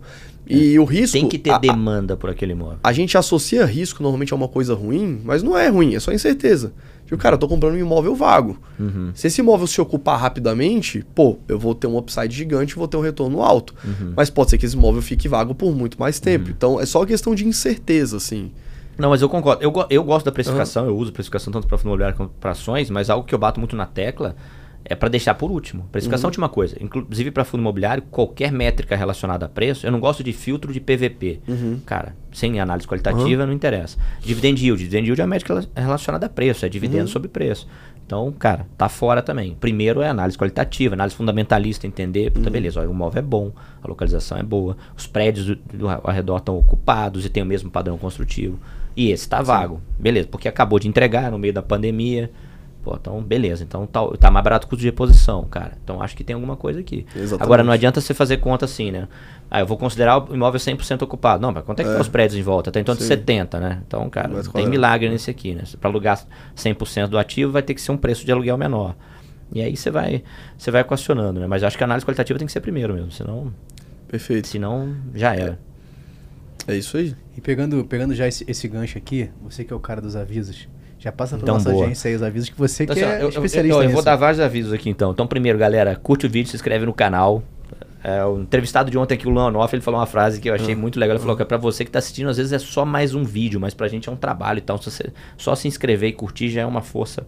[0.50, 1.16] E o risco.
[1.16, 2.78] Tem que ter a, demanda por aquele imóvel.
[2.82, 6.12] A gente associa risco normalmente a uma coisa ruim, mas não é ruim, é só
[6.12, 6.72] incerteza.
[7.04, 8.58] Tipo, cara, eu tô comprando um imóvel vago.
[8.78, 9.10] Uhum.
[9.14, 12.86] Se esse imóvel se ocupar rapidamente, pô, eu vou ter um upside gigante e vou
[12.86, 13.74] ter um retorno alto.
[13.84, 14.12] Uhum.
[14.16, 16.46] Mas pode ser que esse imóvel fique vago por muito mais tempo.
[16.46, 16.54] Uhum.
[16.56, 18.50] Então é só questão de incerteza, assim.
[18.96, 19.62] Não, mas eu concordo.
[19.62, 22.90] Eu, eu gosto da precificação, eu uso precificação tanto para fundo imobiliário quanto para ações,
[22.90, 24.36] mas algo que eu bato muito na tecla
[24.84, 25.86] é para deixar por último.
[25.92, 26.28] Precificação uhum.
[26.28, 26.76] é última coisa.
[26.80, 30.80] Inclusive para fundo imobiliário, qualquer métrica relacionada a preço, eu não gosto de filtro de
[30.80, 31.40] PVP.
[31.46, 31.80] Uhum.
[31.84, 33.48] Cara, sem análise qualitativa uhum.
[33.48, 33.98] não interessa.
[34.20, 34.82] Dividend yield.
[34.82, 37.08] Dividend yield é a métrica relacionada a preço, é dividendo uhum.
[37.08, 37.68] sobre preço.
[38.04, 39.56] Então, cara, tá fora também.
[39.60, 42.52] Primeiro é análise qualitativa, análise fundamentalista, entender, puta, uhum.
[42.52, 46.10] beleza, ó, o imóvel é bom, a localização é boa, os prédios do, do ao
[46.10, 48.58] redor estão ocupados e tem o mesmo padrão construtivo.
[48.96, 49.80] E esse tá vago.
[49.96, 52.28] Beleza, porque acabou de entregar no meio da pandemia
[52.82, 55.72] Pô, então beleza, então tá, tá mais barato o custo de reposição, cara.
[55.82, 57.06] Então acho que tem alguma coisa aqui.
[57.14, 57.42] Exatamente.
[57.42, 59.06] Agora não adianta você fazer conta assim, né?
[59.50, 61.42] Ah, eu vou considerar o imóvel 100% ocupado.
[61.42, 61.94] Não, mas quanto é que é.
[61.94, 62.70] tá os prédios em volta?
[62.70, 63.82] Tá em torno de 70, né?
[63.86, 65.64] Então, cara, tem milagre nesse aqui, né?
[65.80, 66.24] Para alugar
[66.56, 68.94] 100% do ativo vai ter que ser um preço de aluguel menor.
[69.52, 70.22] E aí você vai,
[70.56, 71.46] você vai equacionando, né?
[71.46, 73.52] Mas acho que a análise qualitativa tem que ser primeiro mesmo, senão
[74.10, 74.48] Perfeito.
[74.48, 75.56] Senão já era.
[76.66, 77.14] É, é isso aí.
[77.36, 80.68] E pegando, pegando já esse, esse gancho aqui, você que é o cara dos avisos,
[81.00, 81.86] já passa pela então, nossa boa.
[81.86, 83.94] agência aí os avisos que você então, que assim, é eu, especialista eu, eu, eu
[83.94, 85.12] vou dar vários avisos aqui então.
[85.12, 87.42] Então, primeiro, galera, curte o vídeo, se inscreve no canal.
[88.04, 90.74] É, o entrevistado de ontem aqui, o Lanoff, ele falou uma frase que eu achei
[90.74, 90.80] uhum.
[90.80, 91.16] muito legal.
[91.16, 93.24] Ele falou que é pra você que tá assistindo, às vezes é só mais um
[93.24, 94.76] vídeo, mas pra gente é um trabalho e tal.
[94.76, 97.26] Se você só se inscrever e curtir já é uma força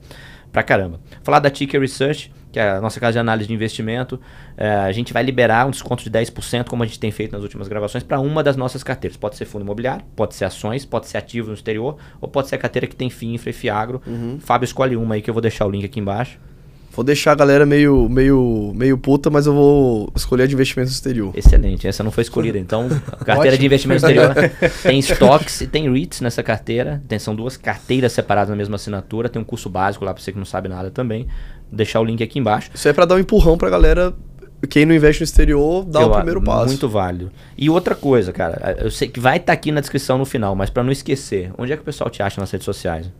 [0.53, 1.01] pra caramba.
[1.23, 4.21] Falar da Ticker Research, que é a nossa casa de análise de investimento,
[4.57, 7.43] é, a gente vai liberar um desconto de 10%, como a gente tem feito nas
[7.43, 9.17] últimas gravações, para uma das nossas carteiras.
[9.17, 12.57] Pode ser fundo imobiliário, pode ser ações, pode ser ativo no exterior, ou pode ser
[12.57, 14.03] a carteira que tem FII, Infra e Fiagro.
[14.07, 14.39] Uhum.
[14.39, 16.39] Fábio escolhe uma aí que eu vou deixar o link aqui embaixo.
[16.95, 20.91] Vou deixar a galera meio, meio, meio puta, mas eu vou escolher a de investimento
[20.91, 21.33] exterior.
[21.35, 22.59] Excelente, essa não foi escolhida.
[22.59, 22.89] Então,
[23.25, 24.35] carteira de investimento exterior
[24.83, 27.03] tem stocks e tem REITs nessa carteira.
[27.09, 29.29] Tem, são duas carteiras separadas na mesma assinatura.
[29.31, 31.23] Tem um curso básico lá para você que não sabe nada também.
[31.69, 32.71] Vou deixar o link aqui embaixo.
[32.75, 34.15] Isso é para dar um empurrão pra galera
[34.69, 36.67] quem não investe no exterior dá eu, o primeiro passo.
[36.67, 37.33] Muito válido.
[37.57, 40.55] E outra coisa, cara, eu sei que vai estar tá aqui na descrição no final,
[40.55, 43.11] mas para não esquecer, onde é que o pessoal te acha nas redes sociais?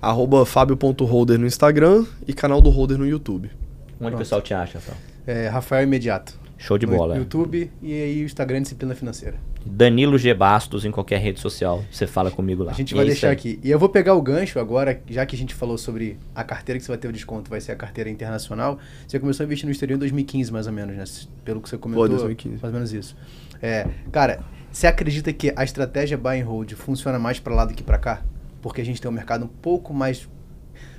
[0.00, 3.50] Arroba fabio.holder no Instagram e canal do Holder no YouTube.
[3.50, 4.14] Onde Pronto.
[4.14, 4.98] o pessoal te acha, Rafael?
[5.26, 6.38] É, Rafael Imediato.
[6.56, 7.14] Show de bola.
[7.14, 9.36] No YouTube e aí o Instagram Disciplina Financeira.
[9.64, 10.32] Danilo G.
[10.34, 11.84] Bastos em qualquer rede social.
[11.90, 12.72] Você fala comigo lá.
[12.72, 13.60] A gente vai é deixar aqui.
[13.62, 16.78] E eu vou pegar o gancho agora, já que a gente falou sobre a carteira
[16.78, 18.78] que você vai ter o desconto, vai ser a carteira internacional.
[19.06, 21.04] Você começou a investir no exterior em 2015, mais ou menos, né?
[21.44, 22.04] Pelo que você comentou.
[22.04, 22.54] Pô, 2015.
[22.62, 23.16] Mais ou menos isso.
[23.60, 24.40] É, cara,
[24.72, 27.98] você acredita que a estratégia buy and hold funciona mais para lá do que para
[27.98, 28.22] cá?
[28.60, 30.28] Porque a gente tem um mercado um pouco mais.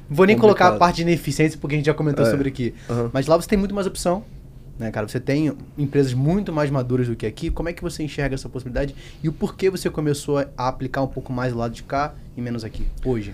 [0.10, 0.40] Vou nem complicado.
[0.40, 2.32] colocar a parte de ineficiência, porque a gente já comentou é.
[2.32, 2.74] sobre aqui.
[2.90, 3.10] Uhum.
[3.14, 4.24] Mas lá você tem muito mais opção.
[4.78, 5.06] Né, cara?
[5.08, 7.52] Você tem empresas muito mais maduras do que aqui.
[7.52, 8.96] Como é que você enxerga essa possibilidade?
[9.22, 12.42] E o porquê você começou a aplicar um pouco mais do lado de cá e
[12.42, 13.34] menos aqui, hoje?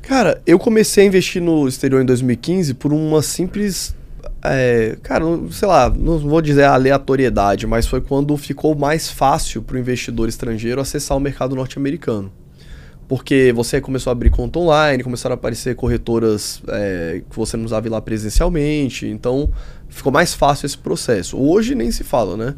[0.00, 3.94] Cara, eu comecei a investir no exterior em 2015 por uma simples.
[4.42, 9.76] É, cara, sei lá, não vou dizer aleatoriedade, mas foi quando ficou mais fácil para
[9.76, 12.32] o investidor estrangeiro acessar o mercado norte-americano
[13.08, 17.64] porque você começou a abrir conta online, começaram a aparecer corretoras é, que você não
[17.64, 19.50] usava ir lá presencialmente, então
[19.88, 21.38] ficou mais fácil esse processo.
[21.38, 22.54] Hoje nem se fala, né?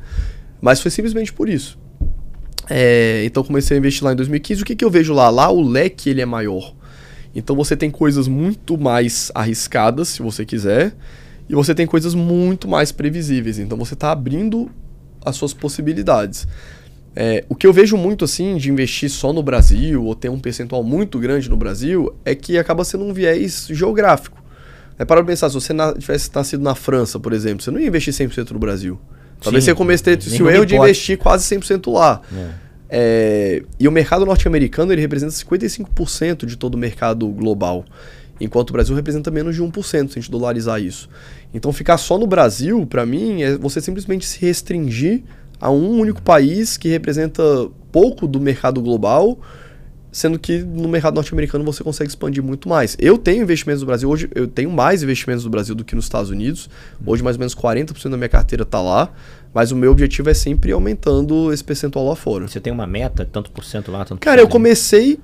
[0.60, 1.78] Mas foi simplesmente por isso.
[2.68, 4.62] É, então comecei a investir lá em 2015.
[4.62, 5.30] O que, que eu vejo lá?
[5.30, 6.74] Lá o leque ele é maior.
[7.32, 10.96] Então você tem coisas muito mais arriscadas, se você quiser,
[11.48, 13.60] e você tem coisas muito mais previsíveis.
[13.60, 14.68] Então você está abrindo
[15.24, 16.46] as suas possibilidades.
[17.14, 20.38] É, o que eu vejo muito assim de investir só no Brasil ou ter um
[20.38, 24.40] percentual muito grande no Brasil é que acaba sendo um viés geográfico.
[24.98, 27.86] É para pensar, se você na, tivesse nascido na França, por exemplo, você não ia
[27.86, 29.00] investir 100% no Brasil.
[29.40, 32.20] Talvez Sim, você comecesse o erro de investir quase 100% lá.
[32.32, 32.70] É.
[32.92, 37.84] É, e o mercado norte-americano ele representa 55% de todo o mercado global,
[38.40, 41.08] enquanto o Brasil representa menos de 1% se a gente dolarizar isso.
[41.54, 45.22] Então ficar só no Brasil, para mim, é você simplesmente se restringir
[45.60, 47.42] a um único país que representa
[47.92, 49.38] pouco do mercado global,
[50.12, 52.96] sendo que no mercado norte-americano você consegue expandir muito mais.
[52.98, 56.06] Eu tenho investimentos no Brasil, hoje eu tenho mais investimentos no Brasil do que nos
[56.06, 56.68] Estados Unidos.
[57.04, 59.12] Hoje mais ou menos 40% da minha carteira está lá,
[59.52, 62.48] mas o meu objetivo é sempre aumentando esse percentual lá fora.
[62.48, 65.20] Você tem uma meta, tanto por cento lá, tanto Cara, eu comecei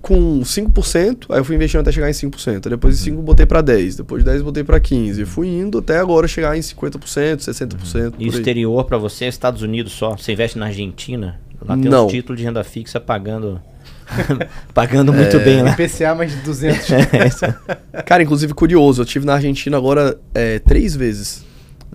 [0.00, 2.68] com 5%, aí eu fui investindo até chegar em 5%.
[2.68, 5.22] Depois de 5 botei para 10, depois de 10 botei para 15.
[5.22, 7.94] E fui indo até agora chegar em 50%, 60%.
[7.94, 8.12] Uhum.
[8.18, 10.16] E exterior para você é Estados Unidos só?
[10.16, 11.40] Você investe na Argentina?
[11.60, 12.06] Lá tem Não.
[12.06, 13.60] um título de renda fixa pagando
[14.72, 15.72] pagando muito é, bem lá.
[15.72, 16.90] IPCA mais de 200.
[17.92, 21.44] é, Cara, inclusive curioso, eu tive na Argentina agora é, três vezes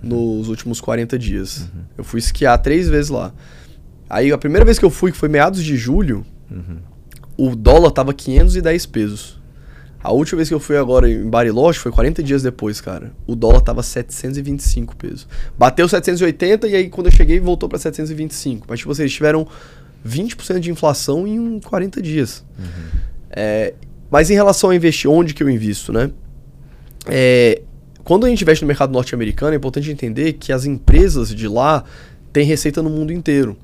[0.02, 1.60] nos últimos 40 dias.
[1.60, 1.80] Uhum.
[1.98, 3.32] Eu fui esquiar três vezes lá.
[4.08, 6.93] Aí a primeira vez que eu fui, que foi meados de julho, uhum
[7.36, 9.40] o dólar tava 510 pesos.
[10.02, 13.12] A última vez que eu fui agora em Bariloche foi 40 dias depois, cara.
[13.26, 15.26] O dólar tava 725 pesos.
[15.56, 18.66] Bateu 780 e aí quando eu cheguei voltou para 725.
[18.68, 19.48] Mas tipo assim, eles tiveram
[20.06, 22.44] 20% de inflação em 40 dias.
[22.58, 23.00] Uhum.
[23.30, 23.72] É,
[24.10, 26.10] mas em relação a investir, onde que eu invisto, né?
[27.06, 27.62] É,
[28.04, 31.82] quando a gente investe no mercado norte-americano, é importante entender que as empresas de lá
[32.30, 33.56] têm receita no mundo inteiro.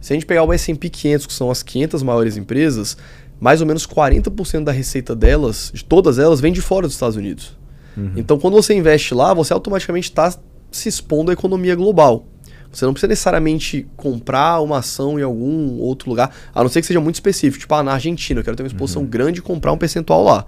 [0.00, 2.96] Se a gente pegar o S&P 500, que são as 500 maiores empresas,
[3.40, 7.16] mais ou menos 40% da receita delas, de todas elas, vem de fora dos Estados
[7.16, 7.56] Unidos.
[7.96, 8.12] Uhum.
[8.16, 10.32] Então, quando você investe lá, você automaticamente está
[10.70, 12.26] se expondo à economia global.
[12.70, 16.86] Você não precisa necessariamente comprar uma ação em algum outro lugar, a não ser que
[16.86, 17.60] seja muito específico.
[17.60, 19.08] Tipo, ah, na Argentina, eu quero ter uma exposição uhum.
[19.08, 20.44] grande e comprar um percentual lá.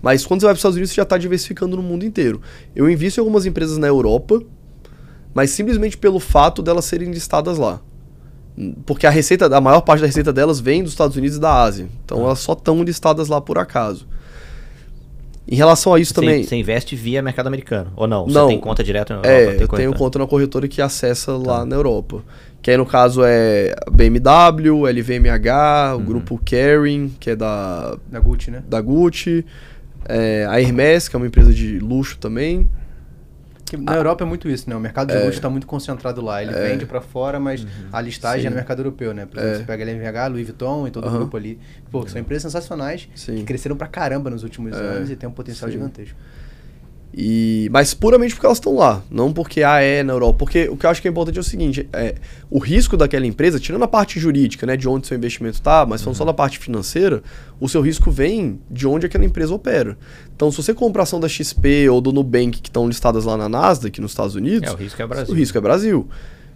[0.00, 2.40] Mas quando você vai para os Estados Unidos, você já está diversificando no mundo inteiro.
[2.76, 4.40] Eu invisto em algumas empresas na Europa,
[5.34, 7.80] mas simplesmente pelo fato delas serem listadas lá.
[8.86, 11.62] Porque a receita, a maior parte da receita delas vem dos Estados Unidos e da
[11.62, 11.88] Ásia.
[12.04, 12.26] Então ah.
[12.26, 14.06] elas só estão listadas lá por acaso.
[15.46, 16.42] Em relação a isso você, também.
[16.42, 18.24] Você investe via mercado americano, ou não?
[18.24, 19.60] Você tem conta direto na é, Europa?
[19.60, 21.38] É, eu tenho conta na corretora que acessa tá.
[21.38, 22.22] lá na Europa.
[22.62, 26.04] Que aí no caso é BMW, LVMH, o uhum.
[26.04, 27.98] grupo Kering, que é da.
[28.10, 28.62] Da Gucci, né?
[28.66, 29.44] Da Gucci.
[30.06, 32.68] É, a Hermes, que é uma empresa de luxo também.
[33.76, 34.76] Que na ah, Europa é muito isso, né?
[34.76, 36.42] O mercado de é, luxo está muito concentrado lá.
[36.42, 38.46] Ele é, vende para fora, mas uhum, a listagem sim.
[38.46, 39.26] é no mercado europeu, né?
[39.26, 39.58] Por exemplo, é.
[39.58, 41.14] você pega LVMH, Louis Vuitton e todo uhum.
[41.14, 41.58] o grupo ali.
[41.90, 43.36] Pô, são empresas sensacionais sim.
[43.36, 44.80] que cresceram pra caramba nos últimos é.
[44.80, 45.76] anos e tem um potencial sim.
[45.76, 46.16] gigantesco.
[47.16, 50.40] E, mas puramente porque elas estão lá, não porque ah, é na Europa.
[50.40, 52.16] Porque o que eu acho que é importante é o seguinte: é,
[52.50, 56.02] o risco daquela empresa, tirando a parte jurídica, né, de onde seu investimento está, mas
[56.02, 56.18] falando uhum.
[56.18, 57.22] só da parte financeira,
[57.60, 59.96] o seu risco vem de onde aquela empresa opera.
[60.34, 63.48] Então, se você compra ação da XP ou do Nubank que estão listadas lá na
[63.48, 65.34] Nasdaq, nos Estados Unidos, é, o risco é Brasil.
[65.34, 66.08] O risco é Brasil.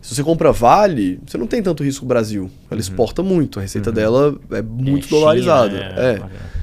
[0.02, 2.50] Se você compra Vale, você não tem tanto risco Brasil.
[2.68, 2.78] Ela uhum.
[2.78, 3.94] exporta muito, a receita uhum.
[3.94, 5.70] dela é muito é, dolarizada.
[5.70, 6.14] China, é.
[6.14, 6.59] é.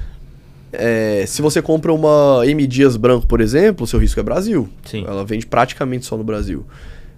[0.78, 4.68] É, se você compra uma M Dias branco, por exemplo, o seu risco é Brasil.
[4.84, 5.04] Sim.
[5.06, 6.64] Ela vende praticamente só no Brasil.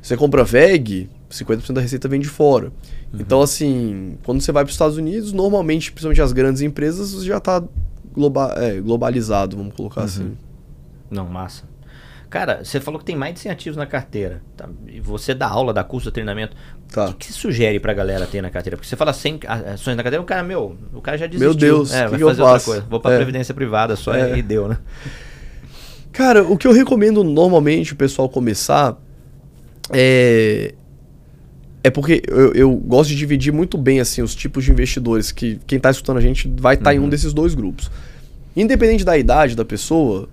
[0.01, 2.67] Se você compra VEG, 50% da receita vem de fora.
[3.13, 3.21] Uhum.
[3.21, 7.39] Então, assim, quando você vai para os Estados Unidos, normalmente, principalmente as grandes empresas, já
[7.39, 7.63] está
[8.15, 10.07] globa é, globalizado, vamos colocar uhum.
[10.07, 10.37] assim.
[11.11, 11.65] Não, massa.
[12.31, 14.43] Cara, você falou que tem mais de 100 ativos na carteira.
[14.57, 14.69] Tá?
[14.87, 16.55] E você dá aula, dá curso, dá treinamento.
[16.93, 17.07] Tá.
[17.07, 18.77] O que, que você sugere pra galera ter na carteira?
[18.77, 19.41] Porque você fala 100
[19.73, 21.49] ações na carteira, o cara, meu, o cara já desistiu.
[21.49, 22.87] Meu Deus, é, vai que fazer outra coisa.
[22.89, 23.17] Vou pra é.
[23.17, 24.39] previdência privada só é.
[24.39, 24.79] e deu, né?
[26.13, 28.97] Cara, o que eu recomendo normalmente o pessoal começar
[29.91, 30.75] é.
[31.83, 35.61] É porque eu, eu, gosto de dividir muito bem assim os tipos de investidores que
[35.65, 36.97] quem está escutando a gente vai estar tá uhum.
[36.97, 37.09] em um uhum.
[37.09, 37.91] desses dois grupos.
[38.57, 40.29] Independente da idade da pessoa,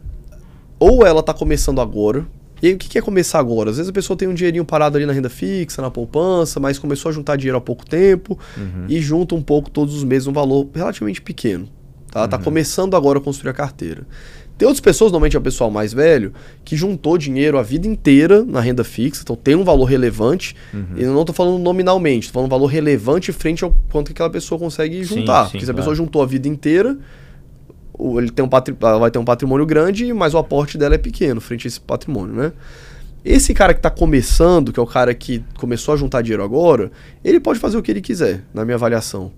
[0.80, 2.26] ou ela está começando agora.
[2.62, 3.70] E aí, o que é começar agora?
[3.70, 6.80] Às vezes a pessoa tem um dinheirinho parado ali na renda fixa, na poupança, mas
[6.80, 8.86] começou a juntar dinheiro há pouco tempo uhum.
[8.88, 11.68] e junta um pouco todos os meses um valor relativamente pequeno.
[12.10, 12.22] Tá?
[12.22, 12.30] tá uhum.
[12.30, 14.08] tá começando agora a construir a carteira.
[14.58, 18.44] Tem outras pessoas, normalmente é o pessoal mais velho, que juntou dinheiro a vida inteira
[18.46, 20.56] na renda fixa, então tem um valor relevante.
[20.74, 20.86] Uhum.
[20.96, 24.14] E eu não estou falando nominalmente, estou falando um valor relevante frente ao quanto que
[24.14, 25.44] aquela pessoa consegue juntar.
[25.44, 26.98] Sim, sim, Porque se a pessoa juntou a vida inteira,
[28.00, 28.50] ele tem um
[29.00, 32.36] vai ter um patrimônio grande, mas o aporte dela é pequeno frente a esse patrimônio,
[32.36, 32.52] né?
[33.24, 36.92] Esse cara que está começando, que é o cara que começou a juntar dinheiro agora,
[37.24, 39.32] ele pode fazer o que ele quiser, na minha avaliação.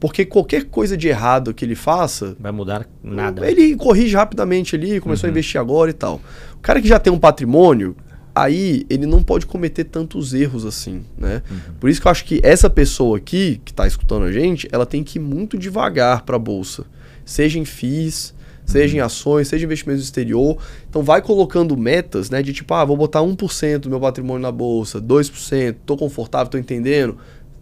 [0.00, 2.36] Porque qualquer coisa de errado que ele faça.
[2.38, 3.48] Vai mudar nada.
[3.50, 5.30] Ele corrige rapidamente ali, começou uhum.
[5.30, 6.20] a investir agora e tal.
[6.54, 7.96] O cara que já tem um patrimônio,
[8.36, 11.42] aí ele não pode cometer tantos erros assim, né?
[11.50, 11.58] Uhum.
[11.80, 14.84] Por isso que eu acho que essa pessoa aqui, que está escutando a gente, ela
[14.84, 16.84] tem que ir muito devagar para a bolsa
[17.26, 18.32] seja em FIIs,
[18.64, 19.06] seja em uhum.
[19.06, 20.56] ações, seja em investimentos no exterior.
[20.88, 24.52] Então vai colocando metas, né, de tipo, ah, vou botar 1% do meu patrimônio na
[24.52, 27.18] bolsa, 2%, tô confortável, tô entendendo.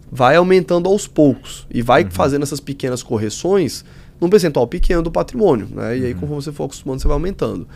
[0.09, 2.11] Vai aumentando aos poucos e vai uhum.
[2.11, 3.83] fazendo essas pequenas correções
[4.21, 5.97] num percentual pequeno do patrimônio, né?
[5.97, 6.19] E aí, uhum.
[6.19, 7.67] conforme você for acostumando, você vai aumentando.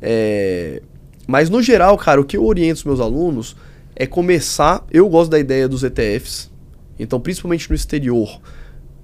[0.00, 0.82] É...
[1.28, 3.54] Mas no geral, cara, o que eu oriento os meus alunos
[3.94, 4.84] é começar.
[4.90, 6.50] Eu gosto da ideia dos ETFs,
[6.98, 8.40] então, principalmente no exterior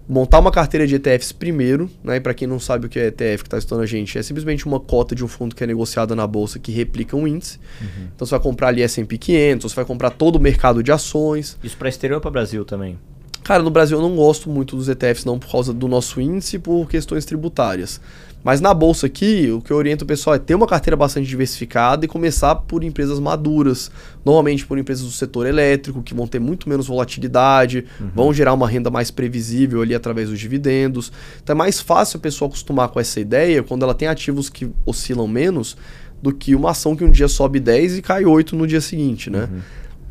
[0.08, 2.20] montar uma carteira de ETFs primeiro, né?
[2.20, 4.66] Para quem não sabe o que é ETF que está estudando a gente, é simplesmente
[4.66, 7.58] uma cota de um fundo que é negociada na bolsa que replica um índice.
[7.80, 8.08] Uhum.
[8.14, 11.58] Então você vai comprar ali S&P 500, você vai comprar todo o mercado de ações.
[11.62, 12.98] Isso para exterior ou para Brasil também?
[13.42, 16.58] Cara, no Brasil eu não gosto muito dos ETFs não por causa do nosso índice
[16.58, 18.00] por questões tributárias.
[18.44, 21.26] Mas na bolsa aqui, o que eu oriento o pessoal é ter uma carteira bastante
[21.26, 23.90] diversificada e começar por empresas maduras,
[24.22, 28.10] normalmente por empresas do setor elétrico, que vão ter muito menos volatilidade, uhum.
[28.14, 31.10] vão gerar uma renda mais previsível ali através dos dividendos.
[31.42, 34.70] Então é mais fácil a pessoa acostumar com essa ideia quando ela tem ativos que
[34.84, 35.74] oscilam menos
[36.22, 39.30] do que uma ação que um dia sobe 10 e cai 8 no dia seguinte,
[39.30, 39.48] né?
[39.50, 39.60] Uhum.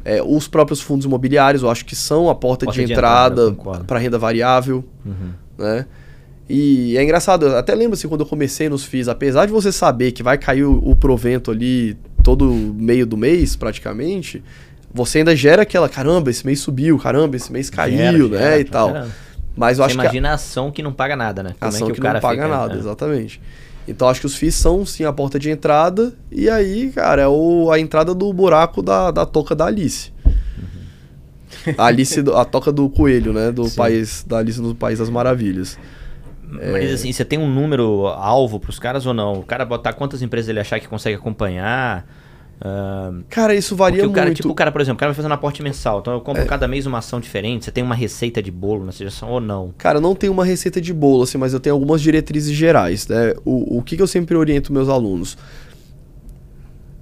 [0.06, 3.56] É, os próprios fundos imobiliários, eu acho que são a porta, porta de, entrada
[3.88, 5.32] para renda variável, uhum.
[5.58, 5.86] né?
[6.50, 9.72] E é engraçado, eu até lembro assim, quando eu comecei nos FIIs, apesar de você
[9.72, 14.44] saber que vai cair o, o provento ali todo meio do mês, praticamente,
[14.94, 18.60] você ainda gera aquela, caramba, esse mês subiu, caramba, esse mês caiu, gera, né, gera,
[18.60, 19.08] e tal.
[19.56, 21.56] Mas eu você acho imagina que a ação que não paga nada, né?
[21.60, 22.80] Como ação é que, que não paga fica, nada, né?
[22.80, 23.42] exatamente.
[23.88, 27.28] Então acho que os FIIs são sim a porta de entrada, e aí, cara, é
[27.28, 30.12] o, a entrada do buraco da, da toca da Alice.
[30.26, 31.74] Uhum.
[31.78, 33.52] A Alice, a toca do coelho, né?
[33.52, 33.76] Do sim.
[33.76, 35.78] país, da Alice no País das Maravilhas.
[36.72, 36.94] Mas é...
[36.94, 39.40] assim, você tem um número alvo para os caras ou não?
[39.40, 42.06] O cara botar quantas empresas ele achar que consegue acompanhar?
[42.64, 44.38] Uh, cara, isso varia o cara, muito.
[44.38, 46.00] Tipo, o cara, por exemplo, o cara vai fazendo aporte mensal.
[46.00, 46.46] Então eu compro é.
[46.46, 47.66] cada mês uma ação diferente.
[47.66, 49.74] Você tem uma receita de bolo na sugestão ou não?
[49.78, 53.08] Cara, não tem uma receita de bolo, assim, mas eu tenho algumas diretrizes gerais.
[53.08, 53.34] Né?
[53.44, 55.38] O, o que, que eu sempre oriento meus alunos?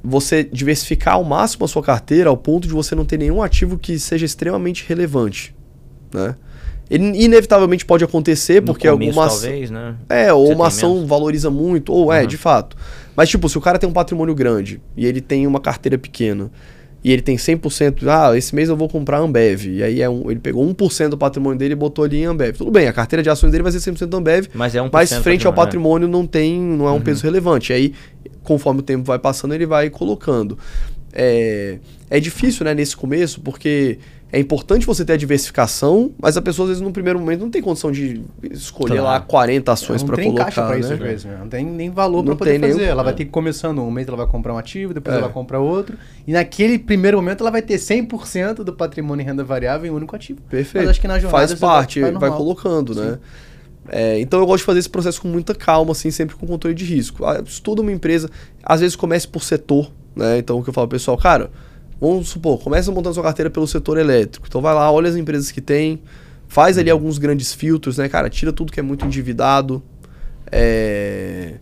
[0.04, 3.78] Você diversificar ao máximo a sua carteira ao ponto de você não ter nenhum ativo
[3.78, 5.56] que seja extremamente relevante.
[6.12, 6.36] Né?
[6.94, 9.96] Inevitavelmente pode acontecer, porque começo, alguma talvez, né?
[10.10, 11.10] É, ou Você uma ação menos.
[11.10, 12.14] valoriza muito, ou uhum.
[12.14, 12.76] é, de fato.
[13.16, 16.52] Mas, tipo, se o cara tem um patrimônio grande e ele tem uma carteira pequena
[17.04, 19.68] e ele tem 100%, ah, esse mês eu vou comprar Ambev.
[19.68, 22.58] E aí é um, ele pegou 1% do patrimônio dele e botou ali em Ambev.
[22.58, 25.14] Tudo bem, a carteira de ações dele vai ser 100% Ambev, mas, é 1% mas
[25.14, 27.02] frente ao patrimônio não tem, não é um uhum.
[27.02, 27.72] peso relevante.
[27.72, 27.94] E aí,
[28.44, 30.58] conforme o tempo vai passando, ele vai colocando.
[31.14, 31.80] É,
[32.10, 33.98] é difícil, né, nesse começo, porque
[34.34, 37.50] é importante você ter a diversificação, mas a pessoa, às vezes, no primeiro momento, não
[37.50, 39.04] tem condição de escolher claro.
[39.04, 40.30] lá 40 ações para colocar.
[40.30, 40.80] Não tem caixa para né?
[40.80, 41.26] isso, às vezes.
[41.26, 42.76] Não tem nem valor para poder fazer.
[42.76, 42.90] Nenhum...
[42.90, 45.18] Ela vai ter que começando um mês, ela vai comprar um ativo, depois é.
[45.18, 45.98] ela vai comprar outro.
[46.26, 49.98] E naquele primeiro momento, ela vai ter 100% do patrimônio em renda variável em um
[49.98, 50.40] único ativo.
[50.50, 50.82] Perfeito.
[50.82, 53.04] Mas acho que na jornada Faz parte, vai, vai colocando, né?
[53.04, 53.10] Sim.
[53.10, 53.20] né?
[53.90, 56.74] É, então eu gosto de fazer esse processo com muita calma, assim, sempre com controle
[56.74, 57.26] de risco.
[57.26, 58.30] Ah, estuda uma empresa,
[58.64, 60.38] às vezes comece por setor, né?
[60.38, 61.52] Então o que eu falo, pessoal, cara
[62.02, 64.48] Vamos supor, começa montando sua carteira pelo setor elétrico.
[64.50, 66.02] Então vai lá, olha as empresas que tem,
[66.48, 68.28] faz ali alguns grandes filtros, né, cara?
[68.28, 69.84] Tira tudo que é muito endividado.
[70.52, 71.60] É...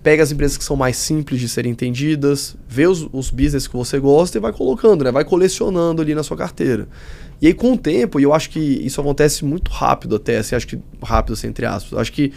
[0.00, 3.76] Pega as empresas que são mais simples de serem entendidas, vê os, os business que
[3.76, 5.10] você gosta e vai colocando, né?
[5.10, 6.88] Vai colecionando ali na sua carteira.
[7.42, 10.54] E aí, com o tempo, e eu acho que isso acontece muito rápido até, assim,
[10.54, 11.98] acho que rápido, assim, entre aspas.
[11.98, 12.32] Acho que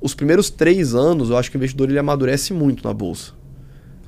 [0.00, 3.37] os primeiros três anos, eu acho que o investidor ele amadurece muito na bolsa.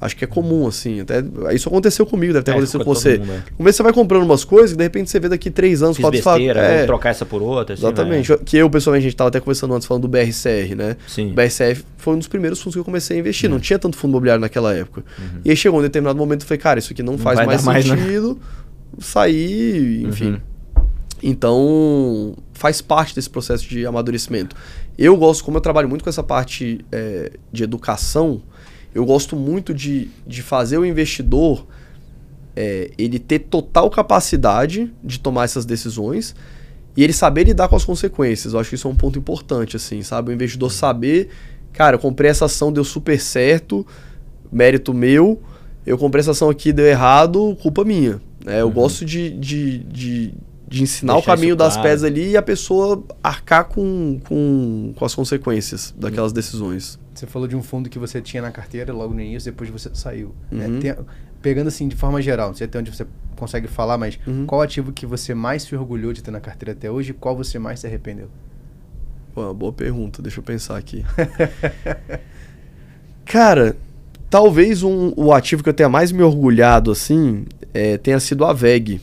[0.01, 1.01] Acho que é comum, assim.
[1.01, 1.23] Até,
[1.53, 3.19] isso aconteceu comigo, deve ter é, acontecido com você.
[3.19, 3.33] Mundo,
[3.69, 3.73] é.
[3.73, 6.23] você vai comprando umas coisas e de repente você vê daqui três anos, Fiz quatro
[6.23, 7.75] besteira, é, trocar essa por outra.
[7.75, 8.35] Assim, exatamente.
[8.39, 10.97] Que eu, pessoalmente, a gente estava até conversando antes falando do BRCR, né?
[11.07, 11.33] Sim.
[11.33, 13.51] O BRCR foi um dos primeiros fundos que eu comecei a investir.
[13.51, 13.57] Uhum.
[13.57, 15.05] Não tinha tanto fundo imobiliário naquela época.
[15.19, 15.41] Uhum.
[15.45, 17.61] E aí chegou um determinado momento e falei, cara, isso aqui não, não faz mais
[17.61, 17.67] sentido.
[17.67, 18.37] Mais, né?
[19.01, 20.31] Sair, enfim.
[20.31, 20.41] Uhum.
[21.23, 24.57] Então, faz parte desse processo de amadurecimento.
[24.97, 28.43] Eu gosto, como eu trabalho muito com essa parte é, de educação
[28.95, 31.67] eu gosto muito de, de fazer o investidor
[32.57, 36.35] é, ele ter total capacidade de tomar essas decisões
[36.97, 38.53] e ele saber lidar com as consequências.
[38.53, 40.31] Eu acho que isso é um ponto importante, assim, sabe?
[40.31, 41.29] O investidor saber,
[41.73, 43.87] cara, eu comprei essa ação, deu super certo,
[44.51, 45.41] mérito meu,
[45.87, 48.21] eu comprei essa ação aqui, deu errado, culpa minha.
[48.45, 48.73] É, eu uhum.
[48.73, 50.35] gosto de, de, de,
[50.69, 51.89] de ensinar Deixar o caminho das claro.
[51.89, 56.99] pedras ali e a pessoa arcar com, com, com as consequências daquelas decisões.
[57.21, 59.91] Você falou de um fundo que você tinha na carteira logo no início, depois você
[59.93, 60.35] saiu.
[60.51, 60.67] Né?
[60.67, 60.81] Uhum.
[60.81, 60.97] Tem,
[61.43, 63.07] pegando assim de forma geral, não sei até onde você
[63.37, 64.47] consegue falar, mas uhum.
[64.47, 67.37] qual ativo que você mais se orgulhou de ter na carteira até hoje e qual
[67.37, 68.29] você mais se arrependeu?
[69.35, 71.05] Pô, boa pergunta, deixa eu pensar aqui.
[73.27, 73.77] Cara,
[74.31, 77.45] talvez um, o ativo que eu tenha mais me orgulhado assim
[77.75, 78.99] é, tenha sido a VEG.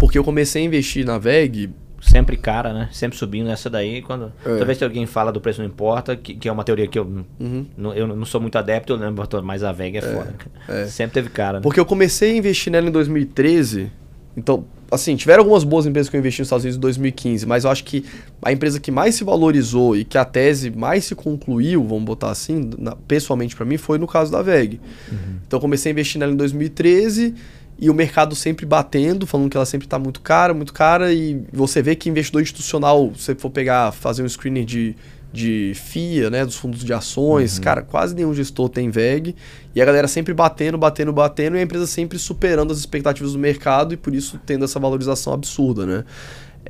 [0.00, 1.70] Porque eu comecei a investir na VEG
[2.02, 2.88] sempre cara, né?
[2.92, 4.02] Sempre subindo essa daí.
[4.02, 4.56] Quando é.
[4.56, 7.04] talvez se alguém fala do preço não importa, que, que é uma teoria que eu,
[7.38, 7.64] uhum.
[7.76, 10.34] não, eu não sou muito adepto, eu lembro, mas a VEG é, é foda.
[10.68, 10.86] É.
[10.86, 11.58] Sempre teve cara.
[11.58, 11.62] Né?
[11.62, 13.90] Porque eu comecei a investir nela em 2013.
[14.36, 17.64] Então, assim, tiveram algumas boas empresas que eu investi nos Estados Unidos em 2015, mas
[17.64, 18.04] eu acho que
[18.42, 22.30] a empresa que mais se valorizou e que a tese mais se concluiu, vamos botar
[22.30, 24.80] assim, na, pessoalmente para mim, foi no caso da VEG.
[25.10, 25.18] Uhum.
[25.46, 27.34] Então, eu comecei a investir nela em 2013
[27.82, 31.42] e o mercado sempre batendo, falando que ela sempre está muito cara, muito cara, e
[31.52, 34.94] você vê que investidor institucional, se você for pegar, fazer um screener de,
[35.32, 37.64] de FIA, né, dos fundos de ações, uhum.
[37.64, 39.34] cara, quase nenhum gestor tem VEG,
[39.74, 43.38] e a galera sempre batendo, batendo, batendo, e a empresa sempre superando as expectativas do
[43.40, 46.04] mercado, e por isso tendo essa valorização absurda, né.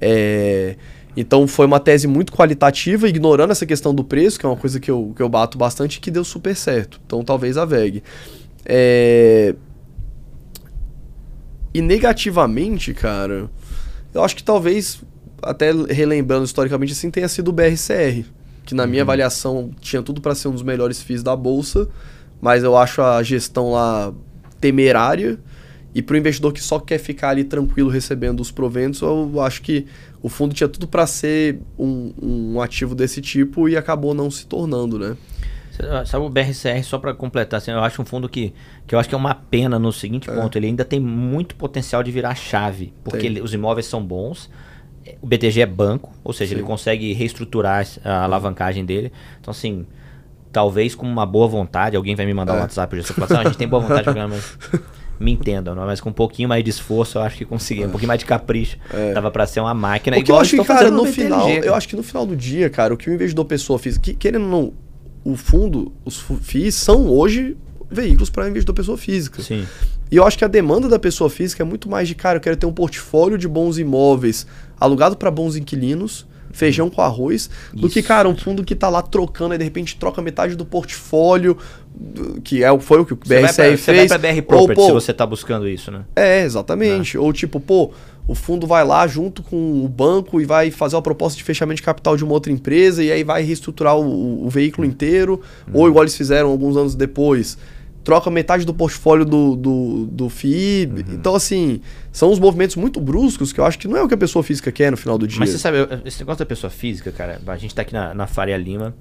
[0.00, 0.76] É...
[1.14, 4.80] Então foi uma tese muito qualitativa, ignorando essa questão do preço, que é uma coisa
[4.80, 6.98] que eu, que eu bato bastante, que deu super certo.
[7.04, 8.02] Então talvez a VEG.
[8.64, 9.54] É...
[11.74, 13.50] E negativamente, cara,
[14.12, 15.00] eu acho que talvez,
[15.42, 18.24] até relembrando historicamente assim, tenha sido o BRCR.
[18.64, 18.90] Que na uhum.
[18.90, 21.88] minha avaliação tinha tudo para ser um dos melhores FIIs da bolsa,
[22.40, 24.12] mas eu acho a gestão lá
[24.60, 25.38] temerária.
[25.94, 29.60] E para o investidor que só quer ficar ali tranquilo recebendo os proventos, eu acho
[29.60, 29.86] que
[30.22, 34.46] o fundo tinha tudo para ser um, um ativo desse tipo e acabou não se
[34.46, 35.16] tornando, né?
[36.06, 38.54] Sabe o BRCR, só para completar, assim, eu acho um fundo que,
[38.86, 40.34] que eu acho que é uma pena no seguinte é.
[40.34, 40.56] ponto.
[40.56, 44.50] Ele ainda tem muito potencial de virar chave, porque ele, os imóveis são bons.
[45.20, 46.60] O BTG é banco, ou seja, Sim.
[46.60, 49.12] ele consegue reestruturar a alavancagem dele.
[49.40, 49.84] Então, assim,
[50.52, 52.58] talvez com uma boa vontade, alguém vai me mandar é.
[52.58, 54.58] um WhatsApp hoje, assim, a gente tem boa vontade, mas
[55.18, 55.86] me entendam, não?
[55.86, 57.86] mas com um pouquinho mais de esforço eu acho que consegui, é.
[57.86, 58.76] um pouquinho mais de capricho.
[58.92, 59.12] É.
[59.12, 60.16] Dava para ser uma máquina.
[60.16, 62.68] Porque igual eu acho que, cara, no final, eu acho que no final do dia,
[62.68, 64.72] cara, o que o investidor pessoa fez, que, querendo não,
[65.24, 67.56] o fundo, os FIIs são hoje
[67.90, 69.42] veículos para investidor pessoa física.
[69.42, 69.66] Sim.
[70.10, 72.40] E eu acho que a demanda da pessoa física é muito mais de, cara, eu
[72.40, 74.46] quero ter um portfólio de bons imóveis
[74.78, 77.76] alugado para bons inquilinos, feijão com arroz, Isso.
[77.76, 80.66] do que, cara, um fundo que tá lá trocando e de repente troca metade do
[80.66, 81.56] portfólio,
[82.44, 83.80] que é, foi o que o BRCR você fez.
[83.80, 86.02] Você vai pra BR Property ou, pô, se você tá buscando isso, né?
[86.14, 87.16] É, exatamente.
[87.16, 87.20] Ah.
[87.20, 87.92] Ou tipo, pô,
[88.26, 91.76] o fundo vai lá junto com o banco e vai fazer uma proposta de fechamento
[91.76, 95.72] de capital de uma outra empresa e aí vai reestruturar o, o veículo inteiro, hum.
[95.74, 97.58] ou igual eles fizeram alguns anos depois,
[98.04, 101.00] troca metade do portfólio do, do, do FIB.
[101.00, 101.14] Uhum.
[101.14, 104.14] Então, assim, são uns movimentos muito bruscos que eu acho que não é o que
[104.14, 105.38] a pessoa física quer no final do dia.
[105.38, 108.26] Mas você sabe, esse negócio da pessoa física, cara, a gente tá aqui na, na
[108.26, 108.94] Faria Lima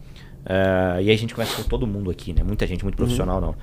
[0.45, 2.43] uh, e aí a gente conversa com todo mundo aqui, né?
[2.43, 3.05] Muita gente, muito uhum.
[3.05, 3.47] profissional, uhum.
[3.47, 3.55] não.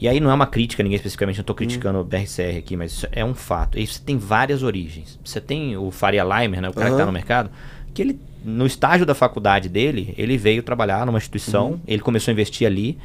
[0.00, 2.04] E aí não é uma crítica, ninguém especificamente, não tô criticando uhum.
[2.04, 3.78] o BRCR aqui, mas isso é um fato.
[3.78, 5.20] E você tem várias origens.
[5.22, 6.70] Você tem o Faria Limer, né?
[6.70, 7.50] O cara que tá no mercado,
[7.92, 11.80] que ele, no estágio da faculdade dele, ele veio trabalhar numa instituição, uhum.
[11.86, 12.96] ele começou a investir ali.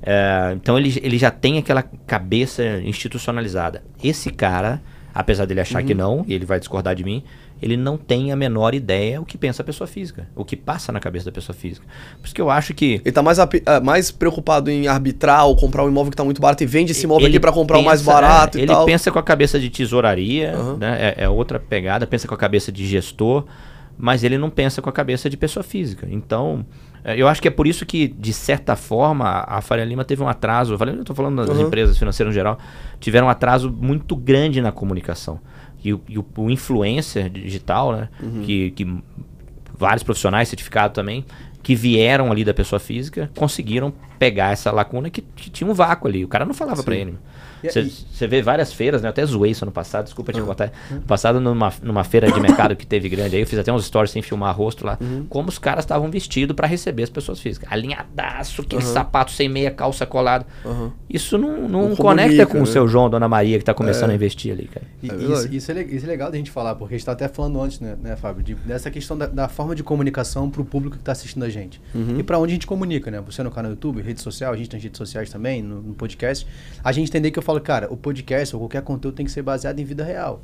[0.00, 3.82] É, então ele, ele já tem aquela cabeça institucionalizada.
[4.00, 4.80] Esse cara,
[5.12, 5.88] apesar dele achar uhum.
[5.88, 7.24] que não, e ele vai discordar de mim,
[7.60, 10.92] ele não tem a menor ideia o que pensa a pessoa física, o que passa
[10.92, 11.84] na cabeça da pessoa física.
[12.20, 12.94] Por isso que eu acho que.
[12.94, 13.48] Ele está mais, ah,
[13.82, 17.04] mais preocupado em arbitrar ou comprar um imóvel que está muito barato e vende esse
[17.04, 18.82] imóvel ele aqui para comprar o mais barato é, e ele tal.
[18.82, 20.76] Ele pensa com a cabeça de tesouraria, uhum.
[20.76, 21.14] né?
[21.16, 23.44] é, é outra pegada, pensa com a cabeça de gestor,
[23.96, 26.06] mas ele não pensa com a cabeça de pessoa física.
[26.10, 26.64] Então.
[27.04, 30.20] É, eu acho que é por isso que, de certa forma, a Faria Lima teve
[30.20, 30.74] um atraso.
[30.74, 31.66] Eu estou falando das uhum.
[31.66, 32.58] empresas financeiras no geral,
[32.98, 35.38] tiveram um atraso muito grande na comunicação.
[35.82, 38.08] E, o, e o, o influencer digital, né?
[38.20, 38.42] Uhum.
[38.42, 39.02] Que, que
[39.76, 41.24] vários profissionais certificados também,
[41.62, 46.08] que vieram ali da pessoa física, conseguiram pegar essa lacuna que, que tinha um vácuo
[46.08, 46.24] ali.
[46.24, 47.16] O cara não falava para ele.
[47.62, 49.08] Você vê várias feiras, né?
[49.08, 50.72] Eu até zoei isso ano passado, desculpa te contar.
[50.90, 51.00] Uhum.
[51.02, 54.10] Passado numa, numa feira de mercado que teve grande aí, eu fiz até uns stories
[54.10, 54.98] sem filmar rosto lá.
[55.00, 55.26] Uhum.
[55.28, 57.70] Como os caras estavam vestidos para receber as pessoas físicas.
[57.70, 58.92] Alinhadaço, aquele uhum.
[58.92, 60.46] sapato sem meia, calça colada.
[61.08, 62.62] Isso não, não, não conecta com né?
[62.62, 64.12] o seu João, Dona Maria, que tá começando é.
[64.12, 64.86] a investir ali, cara.
[65.02, 67.12] E, é isso, isso, é, isso é legal da gente falar, porque a gente tá
[67.12, 68.42] até falando antes, né, né Fábio?
[68.42, 71.80] De, dessa questão da, da, forma de comunicação pro público que tá assistindo a gente.
[71.94, 72.18] Uhum.
[72.18, 73.20] E para onde a gente comunica, né?
[73.22, 75.94] Você no canal do YouTube, rede social, a gente nas redes sociais também, no, no
[75.94, 76.46] podcast.
[76.82, 79.40] A gente entender que eu falo, cara, o podcast ou qualquer conteúdo tem que ser
[79.40, 80.42] baseado em vida real.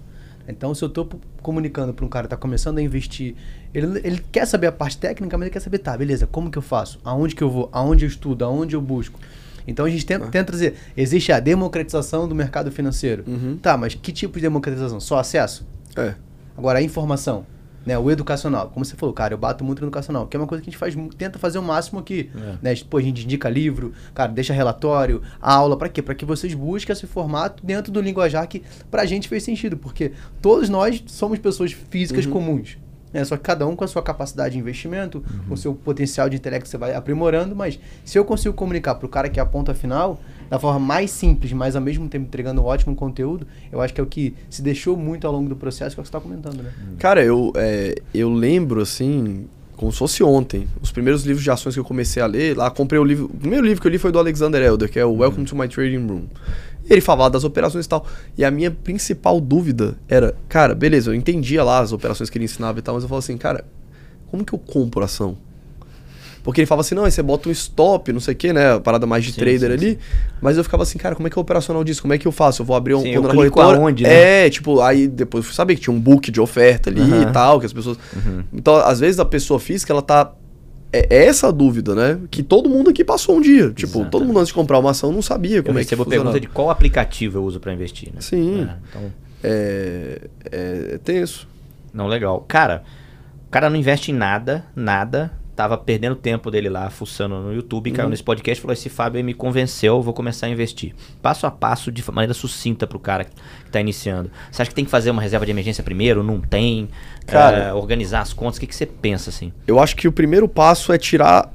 [0.49, 1.07] Então, se eu estou
[1.43, 3.35] comunicando para um cara que está começando a investir,
[3.75, 6.57] ele, ele quer saber a parte técnica, mas ele quer saber, tá, beleza, como que
[6.57, 6.99] eu faço?
[7.05, 7.69] Aonde que eu vou?
[7.73, 8.43] Aonde eu estudo?
[8.43, 9.21] Aonde eu busco?
[9.67, 10.29] Então, a gente tenta, ah.
[10.29, 13.25] tenta trazer, existe a democratização do mercado financeiro.
[13.27, 13.59] Uhum.
[13.61, 14.99] Tá, mas que tipo de democratização?
[14.99, 15.67] Só acesso?
[15.97, 16.15] É.
[16.57, 17.47] Agora, a informação.
[17.85, 20.47] Né, o educacional, como você falou, cara, eu bato muito no educacional, que é uma
[20.47, 22.31] coisa que a gente faz, tenta fazer o máximo aqui.
[22.35, 22.57] É.
[22.63, 22.75] Né?
[22.89, 26.01] Pô, a gente indica livro, cara, deixa relatório, aula, para quê?
[26.01, 30.13] Para que vocês busquem esse formato dentro do linguajar que pra gente fez sentido, porque
[30.41, 32.33] todos nós somos pessoas físicas uhum.
[32.33, 32.79] comuns.
[33.15, 33.25] Né?
[33.25, 35.49] Só que cada um com a sua capacidade de investimento, uhum.
[35.49, 39.07] com o seu potencial de intelecto você vai aprimorando, mas se eu consigo comunicar para
[39.07, 42.27] o cara que é a ponta final, da forma mais simples, mas ao mesmo tempo
[42.27, 45.49] entregando um ótimo conteúdo, eu acho que é o que se deixou muito ao longo
[45.49, 46.73] do processo, que é o que você está comentando, né?
[46.77, 46.97] Hum.
[46.99, 49.47] Cara, eu, é, eu lembro, assim,
[49.77, 52.71] como se fosse ontem, os primeiros livros de ações que eu comecei a ler, lá
[52.71, 55.05] comprei o livro, o primeiro livro que eu li foi do Alexander Elder, que é
[55.05, 55.19] o uhum.
[55.19, 56.25] Welcome to My Trading Room.
[56.89, 58.07] Ele falava das operações e tal.
[58.37, 62.45] E a minha principal dúvida era, cara, beleza, eu entendia lá as operações que ele
[62.45, 63.65] ensinava e tal, mas eu falava assim, cara,
[64.31, 65.37] como que eu compro ação?
[66.45, 68.79] Porque ele falava assim, não, aí você bota um stop, não sei o que, né?
[68.79, 69.91] Parada mais de sim, trader sim, ali.
[69.93, 69.99] Sim.
[70.43, 72.03] Mas eu ficava assim, cara, como é que é o operacional disso?
[72.03, 72.61] Como é que eu faço?
[72.61, 73.79] Eu vou abrir um sim, conta na corretora.
[73.79, 74.47] Aonde, né?
[74.47, 77.23] É, tipo, aí depois eu fui saber que tinha um book de oferta ali uhum.
[77.23, 77.97] e tal, que as pessoas.
[78.15, 78.45] Uhum.
[78.53, 80.33] Então, às vezes a pessoa física, ela tá.
[80.95, 82.21] É, é essa dúvida, né?
[82.31, 83.73] Que todo mundo aqui passou um dia.
[83.73, 84.11] Tipo, Exato.
[84.11, 86.39] todo mundo antes de comprar uma ação não sabia como eu é que recebo pergunta
[86.39, 88.21] de qual aplicativo eu uso para investir, né?
[88.21, 88.63] Sim.
[88.63, 89.13] É, então...
[89.43, 90.21] é,
[90.53, 91.49] é, é tenso.
[91.93, 92.45] Não, legal.
[92.47, 92.85] Cara,
[93.49, 97.91] o cara não investe em nada, nada tava perdendo tempo dele lá, fuçando no YouTube,
[97.91, 98.11] caiu uhum.
[98.11, 100.95] nesse podcast e falou: esse Fábio me convenceu, vou começar a investir.
[101.23, 103.33] Passo a passo, de maneira sucinta pro cara que
[103.71, 104.31] tá iniciando.
[104.51, 106.23] Você acha que tem que fazer uma reserva de emergência primeiro?
[106.23, 106.89] Não tem?
[107.27, 108.57] Cara, é, organizar as contas?
[108.57, 109.53] O que, que você pensa assim?
[109.67, 111.51] Eu acho que o primeiro passo é tirar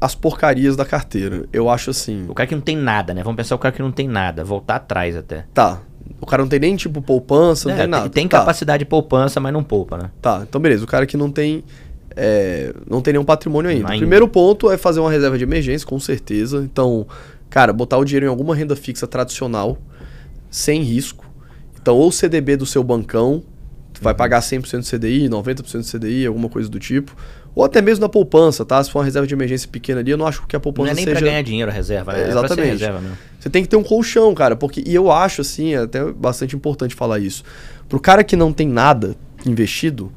[0.00, 1.46] as porcarias da carteira.
[1.52, 2.26] Eu acho assim.
[2.28, 3.22] O cara que não tem nada, né?
[3.22, 5.44] Vamos pensar o cara que não tem nada, voltar atrás até.
[5.54, 5.80] Tá.
[6.20, 8.02] O cara não tem nem tipo poupança, não é, tem nada.
[8.04, 8.40] Tem, tem tá.
[8.40, 10.10] capacidade de poupança, mas não poupa, né?
[10.20, 10.84] Tá, então beleza.
[10.84, 11.62] O cara que não tem
[12.16, 13.86] é, não tem nenhum patrimônio ainda.
[13.86, 13.96] ainda.
[13.96, 16.58] O primeiro ponto é fazer uma reserva de emergência, com certeza.
[16.64, 17.06] Então,
[17.50, 19.78] cara, botar o dinheiro em alguma renda fixa tradicional,
[20.50, 21.24] sem risco.
[21.80, 23.42] Então, ou CDB do seu bancão,
[23.92, 24.16] tu vai uhum.
[24.16, 27.16] pagar 100% do CDI, 90% do CDI, alguma coisa do tipo.
[27.54, 28.82] Ou até mesmo na poupança, tá?
[28.82, 30.94] Se for uma reserva de emergência pequena ali, eu não acho que a poupança seja...
[30.94, 31.24] Não é nem seja...
[31.24, 32.24] pra ganhar dinheiro a reserva, né?
[32.24, 32.68] É, exatamente.
[32.68, 33.18] É reserva mesmo.
[33.38, 34.56] Você tem que ter um colchão, cara.
[34.56, 37.44] porque E eu acho, assim, é até bastante importante falar isso.
[37.88, 40.10] Pro cara que não tem nada investido,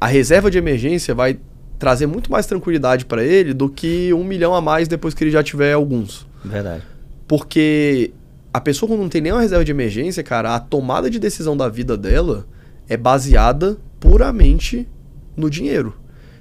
[0.00, 1.38] a reserva de emergência vai
[1.78, 5.30] trazer muito mais tranquilidade para ele do que um milhão a mais depois que ele
[5.30, 6.26] já tiver alguns.
[6.44, 6.82] Verdade.
[7.28, 8.12] Porque
[8.52, 11.68] a pessoa quando não tem nenhuma reserva de emergência, cara, a tomada de decisão da
[11.68, 12.46] vida dela
[12.88, 14.88] é baseada puramente
[15.36, 15.94] no dinheiro.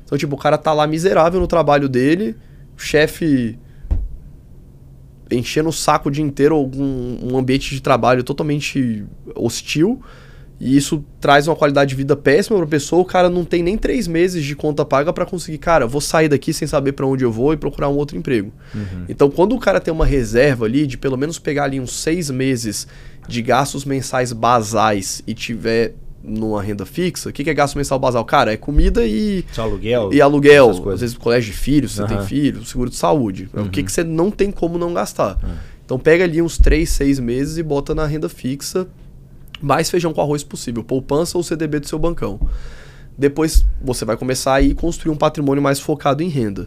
[0.03, 2.35] Então, tipo, o cara tá lá miserável no trabalho dele,
[2.75, 3.59] o chefe
[5.29, 9.05] enchendo o saco o dia inteiro, algum um ambiente de trabalho totalmente
[9.35, 10.01] hostil.
[10.59, 13.01] E isso traz uma qualidade de vida péssima para a pessoa.
[13.01, 16.27] O cara não tem nem três meses de conta paga para conseguir, cara, vou sair
[16.27, 18.51] daqui sem saber para onde eu vou e procurar um outro emprego.
[18.75, 19.05] Uhum.
[19.07, 22.29] Então, quando o cara tem uma reserva ali de pelo menos pegar ali uns seis
[22.29, 22.87] meses
[23.27, 27.97] de gastos mensais basais e tiver numa renda fixa, o que, que é gasto mensal
[27.97, 28.25] basal?
[28.25, 29.45] Cara, é comida e.
[29.53, 30.09] Só aluguel?
[30.11, 30.71] E aluguel.
[30.91, 32.07] Às vezes colégio de filhos, você uhum.
[32.09, 33.49] tem filho, seguro de saúde.
[33.53, 33.63] Uhum.
[33.63, 35.37] O que, que você não tem como não gastar.
[35.41, 35.55] Uhum.
[35.85, 38.85] Então pega ali uns 3, 6 meses e bota na renda fixa
[39.61, 42.39] mais feijão com arroz possível, poupança ou CDB do seu bancão.
[43.17, 46.63] Depois você vai começar a construir um patrimônio mais focado em renda.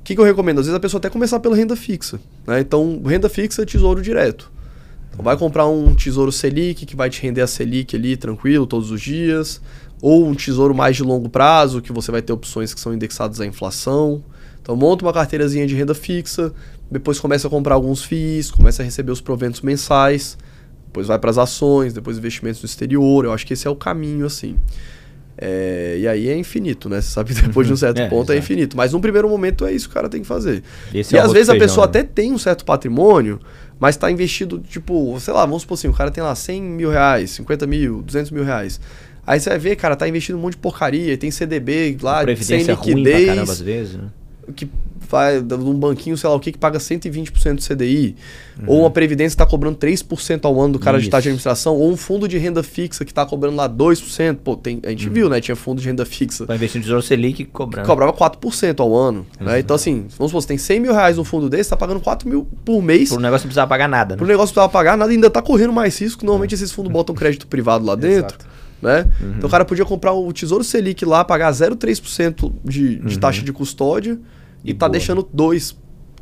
[0.00, 0.58] O que, que eu recomendo?
[0.58, 2.18] Às vezes a pessoa até começar pela renda fixa.
[2.46, 2.60] Né?
[2.60, 4.50] Então, renda fixa é tesouro direto.
[5.12, 8.90] Então, vai comprar um tesouro Selic que vai te render a Selic ali tranquilo todos
[8.90, 9.60] os dias.
[10.00, 13.38] Ou um tesouro mais de longo prazo, que você vai ter opções que são indexadas
[13.40, 14.24] à inflação.
[14.62, 16.52] Então monta uma carteirazinha de renda fixa,
[16.90, 20.38] depois começa a comprar alguns FIIs, começa a receber os proventos mensais
[20.90, 23.24] depois vai para as ações, depois investimentos no exterior.
[23.24, 24.58] Eu acho que esse é o caminho, assim.
[25.38, 27.00] É, e aí é infinito, né?
[27.00, 28.52] Você sabe que depois de um certo é, ponto é exato.
[28.52, 28.76] é infinito.
[28.76, 30.64] Mas num primeiro momento é isso que o cara tem que fazer.
[30.92, 31.90] Esse e é às vezes feijão, a pessoa né?
[31.90, 33.40] até tem um certo patrimônio,
[33.78, 36.90] mas está investido, tipo, sei lá, vamos supor assim, o cara tem lá 100 mil
[36.90, 38.80] reais, 50 mil, 200 mil reais.
[39.24, 42.64] Aí você vai ver, cara, tá investindo um monte de porcaria, tem CDB lá, sem
[42.64, 42.76] liquidez.
[42.78, 44.08] Ruim pra caramba, às vezes, né?
[44.56, 44.68] Que
[45.10, 48.14] vai num banquinho, sei lá o que, que paga 120% do CDI,
[48.58, 48.64] uhum.
[48.66, 51.04] ou uma previdência que está cobrando 3% ao ano do cara Isso.
[51.04, 54.36] de taxa de administração, ou um fundo de renda fixa que está cobrando lá 2%.
[54.36, 55.14] Pô, tem, a gente uhum.
[55.14, 55.40] viu, né?
[55.40, 56.46] Tinha fundo de renda fixa.
[56.46, 57.84] Para investir no Tesouro Selic cobrando.
[57.84, 59.26] Que cobrava 4% ao ano.
[59.40, 59.52] Né?
[59.52, 59.58] Uhum.
[59.58, 62.28] Então, assim, vamos supor, você tem 100 mil reais no fundo desse, tá pagando 4
[62.28, 63.08] mil por mês.
[63.08, 64.14] Por um negócio não precisava pagar nada.
[64.14, 64.18] Né?
[64.18, 66.24] Por um negócio não precisava pagar nada, ainda tá correndo mais risco.
[66.24, 68.38] Normalmente esses fundos botam crédito privado lá dentro.
[68.80, 69.06] Né?
[69.20, 69.34] Uhum.
[69.36, 73.20] Então o cara podia comprar o Tesouro Selic lá, pagar 0,3% de, de uhum.
[73.20, 74.18] taxa de custódia
[74.64, 74.92] e, e tá boa.
[74.92, 75.76] deixando 2,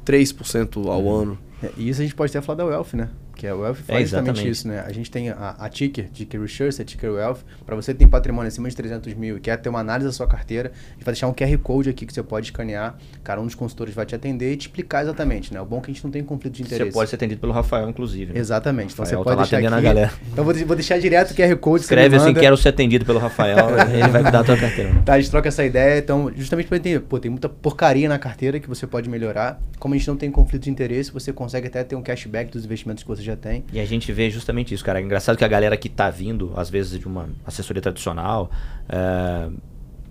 [0.05, 1.15] 3% ao uhum.
[1.15, 1.39] ano.
[1.63, 3.11] É, e isso a gente pode até falar da Wealth, né?
[3.39, 4.83] Que a Wealth faz é justamente isso, né?
[4.85, 7.39] A gente tem a, a Ticker, Ticker Research, a Ticker Wealth.
[7.65, 10.13] Para você que tem patrimônio acima de 300 mil e quer ter uma análise da
[10.13, 12.97] sua carteira, a gente vai deixar um QR Code aqui que você pode escanear.
[13.23, 15.61] Cara, um dos consultores vai te atender e te explicar exatamente, né?
[15.61, 16.91] O bom é que a gente não tem conflito de interesse.
[16.91, 18.33] Você pode ser atendido pelo Rafael, inclusive.
[18.33, 18.41] Né?
[18.41, 18.93] Exatamente.
[18.93, 19.67] Então Rafael você pode tá deixar aqui.
[19.67, 20.13] A galera.
[20.33, 21.85] Então vou, vou deixar direto o QR Code.
[21.85, 24.93] Escreve assim, quero ser atendido pelo Rafael, ele vai cuidar da tua carteira.
[25.05, 25.99] Tá, a gente troca essa ideia.
[25.99, 29.61] Então, justamente para entender, pô, tem muita porcaria na carteira que você pode melhorar.
[29.79, 32.65] Como a gente não tem conflito de interesse, você consegue até ter um cashback dos
[32.65, 33.65] investimentos que você já tem.
[33.73, 35.01] E a gente vê justamente isso, cara.
[35.01, 38.51] É engraçado que a galera que tá vindo, às vezes, de uma assessoria tradicional.
[38.89, 39.49] É,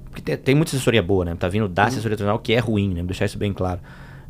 [0.05, 1.35] porque tem, tem, muita assessoria boa, né?
[1.35, 1.87] Tá vindo da uhum.
[1.87, 3.01] assessoria tradicional que é ruim, né?
[3.01, 3.79] Vou deixar isso bem claro.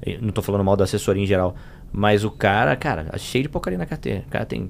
[0.05, 1.55] Eu não tô falando mal da assessoria em geral.
[1.91, 4.23] Mas o cara, cara, é cheio de porcaria na carteira.
[4.27, 4.69] O cara tem.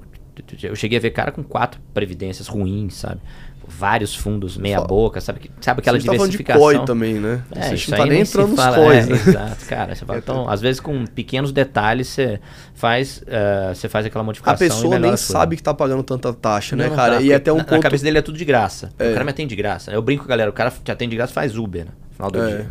[0.62, 3.20] Eu cheguei a ver cara com quatro previdências ruins, sabe?
[3.68, 6.62] Vários fundos meia boca, sabe, sabe aquela você diversificação.
[6.62, 7.42] Tá de COI também, né?
[7.54, 9.16] É, você não tá nem entrando nos COIs, é, né?
[9.16, 9.94] Exato, cara.
[10.06, 12.40] Fala, então, às vezes com pequenos detalhes você
[12.74, 14.66] faz, uh, você faz aquela modificação.
[14.66, 17.16] A pessoa nem sabe que tá pagando tanta taxa, né, não, cara?
[17.16, 17.76] Tá, e até um na, ponto...
[17.76, 18.90] na cabeça dele é tudo de graça.
[18.98, 19.10] É.
[19.10, 19.90] O cara me atende de graça.
[19.90, 21.90] Eu brinco com a galera, o cara te atende de graça faz Uber, né?
[22.08, 22.46] no final do é.
[22.46, 22.70] dia.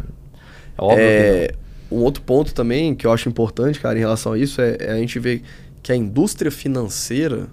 [0.78, 1.52] É óbvio é...
[1.90, 4.92] Um outro ponto também que eu acho importante, cara, em relação a isso, é, é
[4.92, 5.42] a gente ver
[5.82, 7.48] que a indústria financeira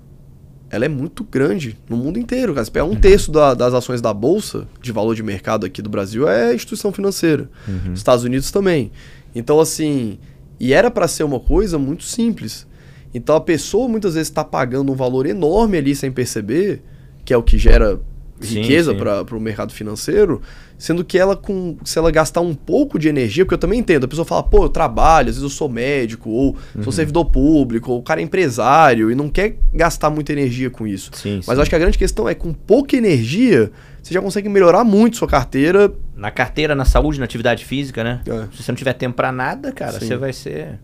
[0.75, 2.53] ela é muito grande no mundo inteiro.
[2.53, 2.85] Cara.
[2.85, 2.97] Um uhum.
[2.97, 6.93] terço da, das ações da Bolsa, de valor de mercado aqui do Brasil, é instituição
[6.93, 7.49] financeira.
[7.69, 7.93] Uhum.
[7.93, 8.91] Estados Unidos também.
[9.35, 10.19] Então, assim,
[10.59, 12.67] e era para ser uma coisa muito simples.
[13.15, 16.83] Então, a pessoa muitas vezes está pagando um valor enorme ali sem perceber,
[17.25, 18.01] que é o que gera
[18.45, 20.41] riqueza para o mercado financeiro,
[20.79, 24.05] sendo que ela com se ela gastar um pouco de energia, porque eu também entendo,
[24.05, 26.83] a pessoa fala, pô, eu trabalho, às vezes eu sou médico, ou uhum.
[26.83, 30.87] sou servidor público, ou o cara é empresário e não quer gastar muita energia com
[30.87, 31.11] isso.
[31.15, 31.63] Sim, Mas sim.
[31.63, 33.71] acho que a grande questão é com pouca energia,
[34.03, 35.93] você já consegue melhorar muito sua carteira.
[36.15, 38.21] Na carteira, na saúde, na atividade física, né?
[38.27, 38.47] É.
[38.55, 40.07] Se você não tiver tempo para nada, cara, sim.
[40.07, 40.79] você vai ser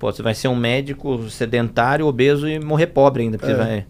[0.00, 3.56] Pô, você vai ser um médico sedentário, obeso e morrer pobre ainda, porque é.
[3.56, 3.86] vai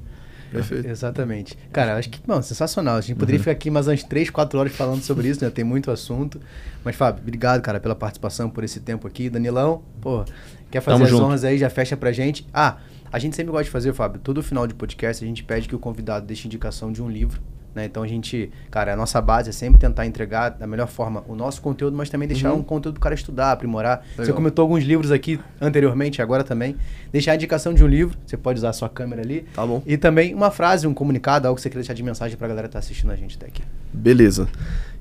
[0.51, 0.89] Perfeito.
[0.89, 1.57] Exatamente.
[1.73, 2.97] Cara, acho que, mano, sensacional.
[2.97, 3.45] A gente poderia uhum.
[3.45, 5.51] ficar aqui mais umas 3, 4 horas falando sobre isso, né?
[5.51, 6.41] Tem muito assunto.
[6.85, 9.31] Mas, Fábio, obrigado, cara, pela participação, por esse tempo aqui.
[9.31, 10.25] Danilão, pô,
[10.71, 11.25] quer fazer Tamo as junto.
[11.25, 12.47] honras aí, já fecha pra gente.
[12.53, 12.79] Ah,
[13.13, 15.75] a gente sempre gosta de fazer, Fábio, todo final de podcast a gente pede que
[15.75, 17.41] o convidado deixe indicação de um livro
[17.75, 17.85] né?
[17.85, 21.35] Então a gente, cara, a nossa base é sempre tentar entregar da melhor forma o
[21.35, 22.61] nosso conteúdo, mas também deixar uhum.
[22.61, 24.03] um conteúdo para o cara estudar, aprimorar.
[24.13, 24.27] Legal.
[24.27, 26.77] Você comentou alguns livros aqui anteriormente, agora também.
[27.13, 29.45] Deixar a indicação de um livro, você pode usar a sua câmera ali.
[29.55, 29.83] Tá bom.
[29.87, 32.49] E também uma frase, um comunicado, algo que você quer deixar de mensagem para a
[32.49, 33.63] galera que tá assistindo a gente até aqui.
[33.93, 34.49] Beleza.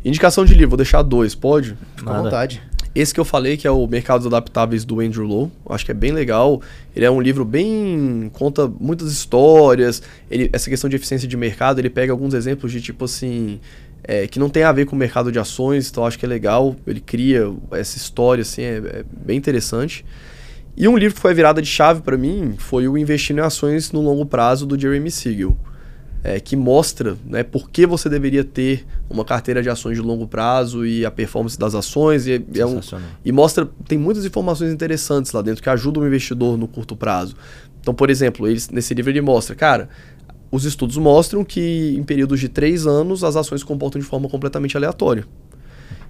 [0.04, 1.78] Indicação de livro, vou deixar dois, pode?
[1.96, 2.62] Fica à vontade.
[2.96, 5.94] Esse que eu falei, que é o Mercados Adaptáveis do Andrew Lowe, acho que é
[5.94, 6.62] bem legal.
[6.96, 8.30] Ele é um livro bem.
[8.34, 10.02] conta muitas histórias.
[10.30, 13.60] Ele, essa questão de eficiência de mercado, ele pega alguns exemplos de tipo assim.
[14.02, 16.28] É, que não tem a ver com o mercado de ações, então acho que é
[16.28, 16.76] legal.
[16.88, 20.04] Ele cria essa história, assim, é, é bem interessante.
[20.76, 23.42] E um livro que foi a virada de chave para mim foi o Investindo em
[23.42, 25.56] Ações no Longo Prazo do Jeremy Siegel
[26.24, 30.28] é, que mostra né, por que você deveria ter uma carteira de ações de longo
[30.28, 32.28] prazo e a performance das ações.
[32.28, 32.80] E, é um,
[33.24, 37.36] e mostra, tem muitas informações interessantes lá dentro que ajudam o investidor no curto prazo.
[37.82, 39.90] Então, por exemplo, ele, nesse livro ele mostra, cara,
[40.52, 44.28] os estudos mostram que em períodos de três anos as ações se comportam de forma
[44.28, 45.26] completamente aleatória.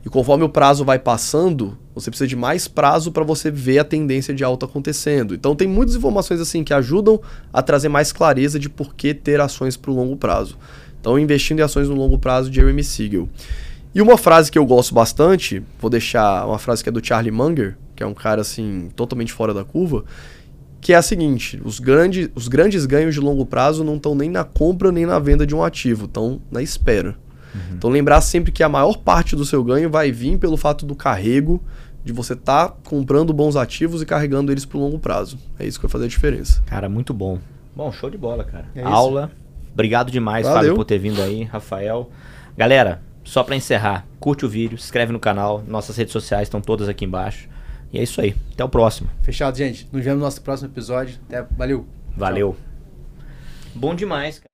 [0.05, 3.83] E conforme o prazo vai passando, você precisa de mais prazo para você ver a
[3.83, 5.35] tendência de alta acontecendo.
[5.35, 7.19] Então tem muitas informações assim que ajudam
[7.51, 10.57] a trazer mais clareza de por que ter ações para o longo prazo.
[11.01, 13.27] Então investindo em ações no longo prazo, Jeremy Siegel.
[13.93, 17.31] E uma frase que eu gosto bastante, vou deixar uma frase que é do Charlie
[17.31, 20.05] Munger, que é um cara assim totalmente fora da curva,
[20.79, 24.29] que é a seguinte: os, grande, os grandes ganhos de longo prazo não estão nem
[24.29, 27.17] na compra nem na venda de um ativo, estão na espera.
[27.53, 27.75] Uhum.
[27.75, 30.95] Então lembrar sempre que a maior parte do seu ganho vai vir pelo fato do
[30.95, 31.61] carrego,
[32.03, 35.37] de você estar tá comprando bons ativos e carregando eles para o longo prazo.
[35.57, 36.63] É isso que vai fazer a diferença.
[36.65, 37.39] Cara, muito bom.
[37.75, 38.65] Bom, show de bola, cara.
[38.75, 39.31] É Aula.
[39.73, 40.61] Obrigado demais, Valeu.
[40.61, 42.09] Fábio, por ter vindo aí, Rafael.
[42.57, 46.59] Galera, só para encerrar, curte o vídeo, se inscreve no canal, nossas redes sociais estão
[46.59, 47.47] todas aqui embaixo.
[47.91, 48.35] E é isso aí.
[48.53, 49.09] Até o próximo.
[49.21, 49.87] Fechado, gente.
[49.91, 51.19] Nos vemos no nosso próximo episódio.
[51.27, 51.85] Até, valeu.
[52.15, 52.51] Valeu.
[52.51, 52.69] Tchau.
[53.75, 54.48] Bom demais, cara.